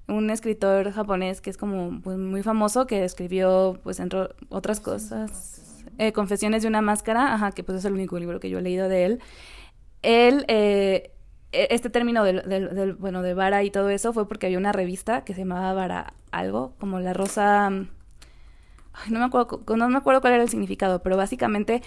un 0.07 0.29
escritor 0.29 0.91
japonés 0.91 1.41
que 1.41 1.49
es 1.49 1.57
como 1.57 2.01
pues, 2.01 2.17
muy 2.17 2.43
famoso, 2.43 2.87
que 2.87 3.03
escribió, 3.03 3.79
pues, 3.83 3.99
entre 3.99 4.29
otras 4.49 4.79
cosas, 4.79 5.85
eh, 5.97 6.11
Confesiones 6.11 6.63
de 6.63 6.67
una 6.67 6.81
máscara, 6.81 7.33
ajá, 7.33 7.51
que 7.51 7.63
pues 7.63 7.77
es 7.79 7.85
el 7.85 7.93
único 7.93 8.17
libro 8.17 8.39
que 8.39 8.49
yo 8.49 8.59
he 8.59 8.61
leído 8.61 8.89
de 8.89 9.05
él. 9.05 9.19
Él, 10.01 10.45
eh, 10.47 11.11
e, 11.51 11.67
este 11.71 11.89
término 11.89 12.23
del, 12.23 12.47
del, 12.47 12.93
bueno, 12.93 13.21
de 13.21 13.33
vara 13.33 13.63
y 13.63 13.69
todo 13.69 13.89
eso 13.89 14.11
fue 14.11 14.27
porque 14.27 14.47
había 14.47 14.57
una 14.57 14.71
revista 14.71 15.23
que 15.23 15.33
se 15.33 15.41
llamaba 15.41 15.73
Vara 15.73 16.13
algo, 16.31 16.73
como 16.79 16.99
la 16.99 17.13
rosa... 17.13 17.69
no 17.69 17.87
me 19.19 19.25
acuerdo, 19.25 19.63
no 19.75 19.89
me 19.89 19.97
acuerdo 19.97 20.21
cuál 20.21 20.33
era 20.33 20.43
el 20.43 20.49
significado, 20.49 21.03
pero 21.03 21.15
básicamente 21.17 21.83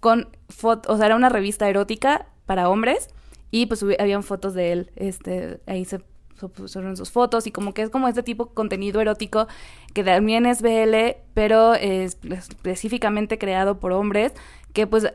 con 0.00 0.28
fotos, 0.48 0.94
o 0.94 0.96
sea, 0.96 1.06
era 1.06 1.16
una 1.16 1.28
revista 1.28 1.68
erótica 1.68 2.26
para 2.46 2.68
hombres 2.68 3.08
y 3.50 3.66
pues 3.66 3.84
habían 3.98 4.22
fotos 4.22 4.54
de 4.54 4.72
él, 4.72 4.90
este, 4.96 5.60
ahí 5.66 5.84
se 5.84 6.00
pusieron 6.48 6.96
sus 6.96 7.10
fotos 7.10 7.46
y 7.46 7.52
como 7.52 7.74
que 7.74 7.82
es 7.82 7.90
como 7.90 8.08
este 8.08 8.22
tipo 8.22 8.46
de 8.46 8.54
contenido 8.54 9.00
erótico 9.00 9.46
que 9.94 10.04
también 10.04 10.46
es 10.46 10.62
BL, 10.62 11.16
pero 11.34 11.74
es 11.74 12.18
específicamente 12.22 13.38
creado 13.38 13.78
por 13.78 13.92
hombres, 13.92 14.32
que 14.72 14.86
pues 14.86 15.12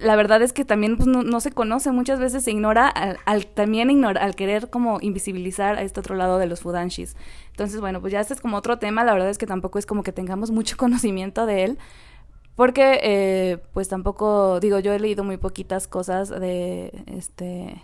la 0.00 0.16
verdad 0.16 0.42
es 0.42 0.52
que 0.52 0.64
también 0.64 0.96
pues, 0.96 1.06
no, 1.08 1.40
se 1.40 1.50
conoce, 1.50 1.90
muchas 1.90 2.20
veces 2.20 2.44
se 2.44 2.52
ignora 2.52 2.88
al, 2.88 3.46
también 3.46 3.90
ignora, 3.90 4.22
al 4.22 4.36
querer 4.36 4.70
como 4.70 4.98
invisibilizar 5.00 5.76
a 5.76 5.82
este 5.82 6.00
otro 6.00 6.14
lado 6.14 6.38
de 6.38 6.46
los 6.46 6.60
fudanshis. 6.60 7.16
Entonces, 7.50 7.80
bueno, 7.80 8.00
pues 8.00 8.12
ya 8.12 8.20
este 8.20 8.34
es 8.34 8.40
como 8.40 8.56
otro 8.56 8.78
tema, 8.78 9.04
la 9.04 9.12
verdad 9.12 9.28
es 9.28 9.38
que 9.38 9.46
tampoco 9.46 9.78
es 9.78 9.86
como 9.86 10.02
que 10.02 10.12
tengamos 10.12 10.50
mucho 10.50 10.76
conocimiento 10.78 11.46
de 11.46 11.64
él, 11.64 11.78
porque 12.54 13.00
eh, 13.02 13.58
pues 13.72 13.88
tampoco, 13.88 14.60
digo, 14.60 14.78
yo 14.78 14.92
he 14.92 15.00
leído 15.00 15.24
muy 15.24 15.36
poquitas 15.36 15.88
cosas 15.88 16.28
de 16.28 17.04
este 17.06 17.82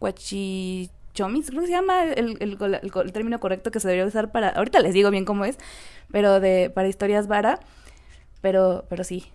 Guachi 0.00 0.90
chomis, 1.14 1.48
creo 1.48 1.60
que 1.60 1.66
se 1.66 1.72
llama 1.72 2.04
el, 2.04 2.36
el, 2.40 3.12
término 3.12 3.40
correcto 3.40 3.70
que 3.70 3.80
se 3.80 3.88
debería 3.88 4.06
usar 4.06 4.32
para, 4.32 4.48
ahorita 4.50 4.80
les 4.80 4.94
digo 4.94 5.10
bien 5.10 5.24
cómo 5.24 5.44
es, 5.44 5.58
pero 6.10 6.40
de 6.40 6.70
para 6.70 6.88
historias 6.88 7.26
vara, 7.28 7.60
pero, 8.40 8.86
pero 8.88 9.04
sí. 9.04 9.26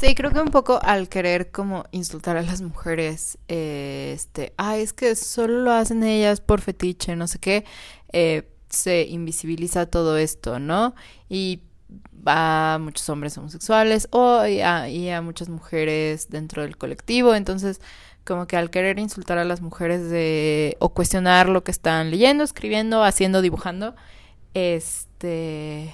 Sí, 0.00 0.14
creo 0.14 0.30
que 0.30 0.40
un 0.40 0.48
poco 0.48 0.80
al 0.82 1.08
querer 1.08 1.50
como 1.50 1.84
insultar 1.90 2.36
a 2.36 2.42
las 2.42 2.62
mujeres, 2.62 3.38
eh, 3.48 4.12
este, 4.14 4.54
ay, 4.56 4.82
es 4.82 4.92
que 4.92 5.14
solo 5.16 5.60
lo 5.60 5.72
hacen 5.72 6.02
ellas 6.02 6.40
por 6.40 6.60
fetiche, 6.60 7.14
no 7.14 7.26
sé 7.26 7.38
qué, 7.38 7.64
eh, 8.12 8.48
se 8.70 9.02
invisibiliza 9.02 9.86
todo 9.86 10.16
esto, 10.16 10.58
¿no? 10.58 10.94
Y 11.28 11.60
a 12.24 12.78
muchos 12.80 13.06
hombres 13.10 13.36
homosexuales 13.36 14.08
o 14.12 14.46
y 14.46 14.60
a 14.62 15.20
muchas 15.22 15.50
mujeres 15.50 16.30
dentro 16.30 16.62
del 16.62 16.78
colectivo, 16.78 17.34
entonces 17.34 17.80
como 18.24 18.46
que 18.46 18.56
al 18.56 18.70
querer 18.70 18.98
insultar 18.98 19.38
a 19.38 19.44
las 19.44 19.60
mujeres 19.60 20.10
de 20.10 20.76
o 20.80 20.90
cuestionar 20.90 21.48
lo 21.48 21.64
que 21.64 21.70
están 21.70 22.10
leyendo, 22.10 22.44
escribiendo, 22.44 23.02
haciendo, 23.02 23.42
dibujando, 23.42 23.94
este 24.54 25.92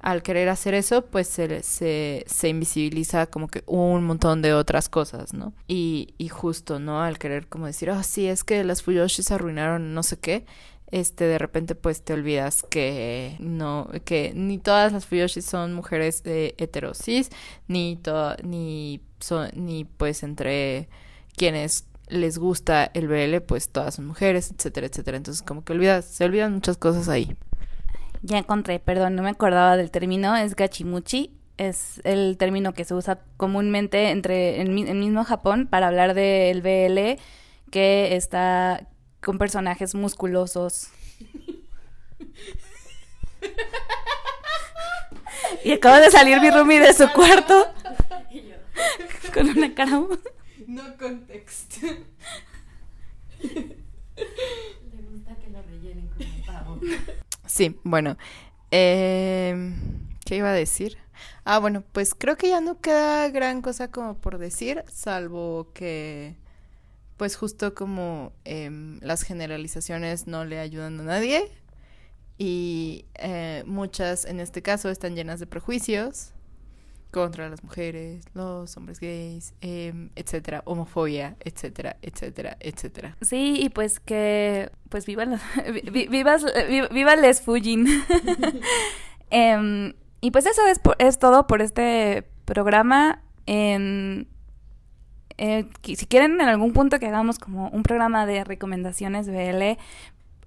al 0.00 0.22
querer 0.22 0.48
hacer 0.50 0.74
eso, 0.74 1.04
pues 1.06 1.26
se, 1.26 1.62
se, 1.62 2.48
invisibiliza 2.48 3.26
como 3.26 3.48
que 3.48 3.64
un 3.66 4.04
montón 4.04 4.40
de 4.40 4.54
otras 4.54 4.88
cosas, 4.88 5.34
¿no? 5.34 5.52
Y, 5.66 6.14
y 6.16 6.28
justo, 6.28 6.78
¿no? 6.78 7.02
Al 7.02 7.18
querer 7.18 7.48
como 7.48 7.66
decir, 7.66 7.90
oh, 7.90 8.02
sí, 8.04 8.28
es 8.28 8.44
que 8.44 8.62
las 8.62 8.82
Fuyoshis 8.82 9.32
arruinaron 9.32 9.94
no 9.94 10.04
sé 10.04 10.16
qué, 10.18 10.46
este 10.90 11.24
de 11.24 11.38
repente 11.38 11.74
pues 11.74 12.02
te 12.02 12.12
olvidas 12.12 12.62
que 12.62 13.36
no 13.40 13.90
que 14.04 14.32
ni 14.34 14.58
todas 14.58 14.92
las 14.92 15.06
Fuyoshis 15.06 15.44
son 15.44 15.74
mujeres 15.74 16.22
eh, 16.24 16.54
heterosis 16.58 17.30
ni 17.66 17.96
to 17.96 18.36
ni 18.44 19.00
son 19.18 19.50
ni 19.54 19.84
pues 19.84 20.22
entre 20.22 20.88
quienes 21.36 21.86
les 22.08 22.38
gusta 22.38 22.90
el 22.94 23.08
BL, 23.08 23.40
pues 23.40 23.68
todas 23.68 23.96
son 23.96 24.06
mujeres, 24.06 24.50
etcétera, 24.50 24.86
etcétera. 24.86 25.16
Entonces, 25.16 25.42
como 25.42 25.64
que 25.64 25.72
olvidas, 25.72 26.04
se 26.04 26.24
olvidan 26.24 26.52
muchas 26.54 26.76
cosas 26.76 27.08
ahí. 27.08 27.36
Ya 28.22 28.38
encontré, 28.38 28.78
perdón, 28.78 29.14
no 29.14 29.22
me 29.22 29.30
acordaba 29.30 29.76
del 29.76 29.90
término, 29.90 30.36
es 30.36 30.56
gachimuchi. 30.56 31.32
Es 31.58 32.00
el 32.04 32.36
término 32.36 32.74
que 32.74 32.84
se 32.84 32.92
usa 32.92 33.20
comúnmente 33.38 34.10
entre 34.10 34.60
el, 34.60 34.68
mismo 34.68 35.24
Japón 35.24 35.66
para 35.66 35.86
hablar 35.86 36.12
del 36.12 36.60
BL 36.60 37.18
que 37.70 38.14
está 38.14 38.86
con 39.22 39.38
personajes 39.38 39.94
musculosos. 39.94 40.88
y 45.64 45.72
acaba 45.72 46.00
de 46.00 46.10
salir 46.10 46.40
mi 46.42 46.50
roomie 46.50 46.78
de 46.78 46.92
su 46.92 47.08
cuarto 47.08 47.72
con 49.32 49.48
una 49.48 49.74
cara 49.74 49.98
no 50.66 50.96
context. 50.96 51.82
Le 53.42 55.02
gusta 55.10 55.36
que 55.36 55.50
lo 55.50 55.62
rellenen 55.62 56.08
como 56.08 56.46
pavo. 56.46 56.80
Sí, 57.46 57.78
bueno. 57.84 58.16
Eh, 58.70 59.74
¿Qué 60.24 60.36
iba 60.36 60.50
a 60.50 60.54
decir? 60.54 60.98
Ah, 61.44 61.58
bueno, 61.60 61.84
pues 61.92 62.14
creo 62.14 62.36
que 62.36 62.48
ya 62.48 62.60
no 62.60 62.80
queda 62.80 63.28
gran 63.28 63.62
cosa 63.62 63.88
como 63.90 64.18
por 64.18 64.38
decir, 64.38 64.84
salvo 64.92 65.70
que, 65.72 66.36
pues 67.16 67.36
justo 67.36 67.74
como 67.74 68.32
eh, 68.44 68.98
las 69.00 69.22
generalizaciones 69.22 70.26
no 70.26 70.44
le 70.44 70.58
ayudan 70.58 70.98
a 71.00 71.04
nadie 71.04 71.50
y 72.38 73.06
eh, 73.14 73.62
muchas 73.66 74.24
en 74.24 74.40
este 74.40 74.62
caso 74.62 74.90
están 74.90 75.14
llenas 75.14 75.40
de 75.40 75.46
prejuicios 75.46 76.32
contra 77.16 77.48
las 77.48 77.64
mujeres, 77.64 78.26
los 78.34 78.76
hombres 78.76 79.00
gays, 79.00 79.54
eh, 79.62 80.10
etcétera, 80.16 80.60
homofobia, 80.66 81.34
etcétera, 81.40 81.96
etcétera, 82.02 82.58
etcétera. 82.60 83.16
Sí, 83.22 83.58
y 83.58 83.70
pues 83.70 84.00
que, 84.00 84.70
pues 84.90 85.06
viva, 85.06 85.24
los, 85.24 85.40
vivas, 86.10 86.44
viva, 86.92 87.16
les 87.16 87.40
Fujin. 87.40 87.86
Em, 89.30 89.94
y 90.20 90.30
pues 90.30 90.44
eso 90.44 90.60
es, 90.98 91.18
todo 91.18 91.46
por 91.46 91.62
este 91.62 92.28
programa. 92.44 93.22
En, 93.46 94.28
eh, 95.38 95.68
si 95.82 96.06
quieren 96.06 96.38
en 96.40 96.48
algún 96.48 96.74
punto 96.74 96.98
que 96.98 97.06
hagamos 97.06 97.38
como 97.38 97.70
un 97.70 97.82
programa 97.82 98.26
de 98.26 98.44
recomendaciones 98.44 99.26
BL, 99.26 99.78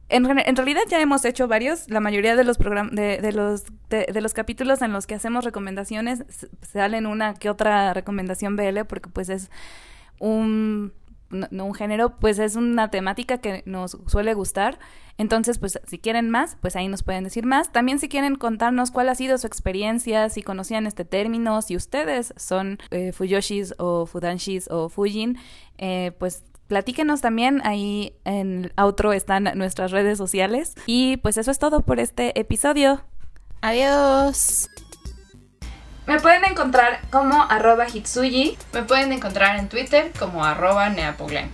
en, 0.10 0.26
en, 0.40 0.56
realidad 0.56 0.82
ya 0.90 1.00
hemos 1.00 1.24
hecho 1.26 1.48
varios. 1.48 1.90
La 1.90 2.00
mayoría 2.00 2.36
de 2.36 2.44
los 2.44 2.58
de, 2.58 3.20
de, 3.22 3.32
los 3.32 3.64
de, 3.90 4.22
los 4.22 4.34
capítulos 4.34 4.82
en 4.82 4.92
los 4.92 5.08
que 5.08 5.16
hacemos 5.16 5.46
recomendaciones 5.46 6.26
salen 6.62 7.06
una 7.06 7.36
que 7.36 7.50
otra 7.50 7.94
recomendación 7.94 8.56
BL 8.56 8.86
porque 8.88 9.10
pues 9.10 9.30
es 9.30 9.50
un 10.20 10.94
no, 11.30 11.66
un 11.66 11.74
género, 11.74 12.18
pues 12.20 12.40
es 12.40 12.56
una 12.56 12.90
temática 12.90 13.38
que 13.40 13.64
nos 13.66 13.98
suele 14.08 14.34
gustar. 14.34 14.80
Entonces, 15.18 15.60
pues 15.60 15.80
si 15.86 16.00
quieren 16.00 16.30
más, 16.30 16.58
pues 16.62 16.76
ahí 16.76 16.88
nos 16.88 17.04
pueden 17.04 17.26
decir 17.26 17.46
más. 17.46 17.72
También 17.72 18.00
si 18.00 18.08
quieren 18.08 18.36
contarnos 18.36 18.90
cuál 18.90 19.10
ha 19.10 19.16
sido 19.16 19.38
su 19.38 19.48
experiencia, 19.48 20.30
si 20.30 20.42
conocían 20.42 20.88
este 20.88 21.06
término, 21.06 21.62
si 21.62 21.76
ustedes 21.76 22.34
son 22.38 22.80
eh, 22.90 23.12
Fuyoshis 23.12 23.76
o 23.78 24.06
Fudanshis 24.06 24.70
o 24.72 24.90
Fujin, 24.90 25.38
eh, 25.78 26.14
pues 26.18 26.44
platíquenos 26.70 27.20
también, 27.20 27.62
ahí 27.66 28.14
en 28.24 28.66
el 28.66 28.74
outro 28.78 29.12
están 29.12 29.52
nuestras 29.56 29.92
redes 29.92 30.18
sociales. 30.18 30.76
Y 30.86 31.18
pues 31.18 31.36
eso 31.38 31.52
es 31.52 31.60
todo 31.60 31.82
por 31.82 32.00
este 32.00 32.40
episodio. 32.40 33.04
Adiós. 33.62 34.70
Me 36.08 36.20
pueden 36.20 36.46
encontrar 36.46 37.02
como 37.12 37.44
arroba 37.44 37.86
hitsuyi. 37.86 38.58
Me 38.74 38.84
pueden 38.84 39.12
encontrar 39.12 39.60
en 39.60 39.68
Twitter 39.68 40.12
como 40.18 40.46
arroba 40.46 40.90
neapoglen. 40.90 41.52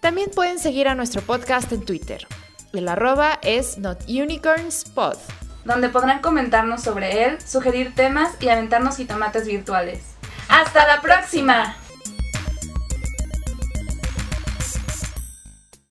También 0.00 0.30
pueden 0.34 0.58
seguir 0.58 0.88
a 0.88 0.94
nuestro 0.94 1.22
podcast 1.22 1.70
en 1.70 1.84
Twitter. 1.84 2.26
El 2.72 2.88
arroba 2.88 3.38
es 3.42 3.78
notunicornspod. 3.78 5.16
Donde 5.64 5.90
podrán 5.90 6.20
comentarnos 6.20 6.82
sobre 6.82 7.24
él, 7.24 7.38
sugerir 7.40 7.94
temas 7.94 8.34
y 8.40 8.48
aventarnos 8.48 8.96
jitomates 8.96 9.46
virtuales. 9.46 10.02
¡Hasta 10.48 10.86
la 10.88 11.00
próxima! 11.00 11.76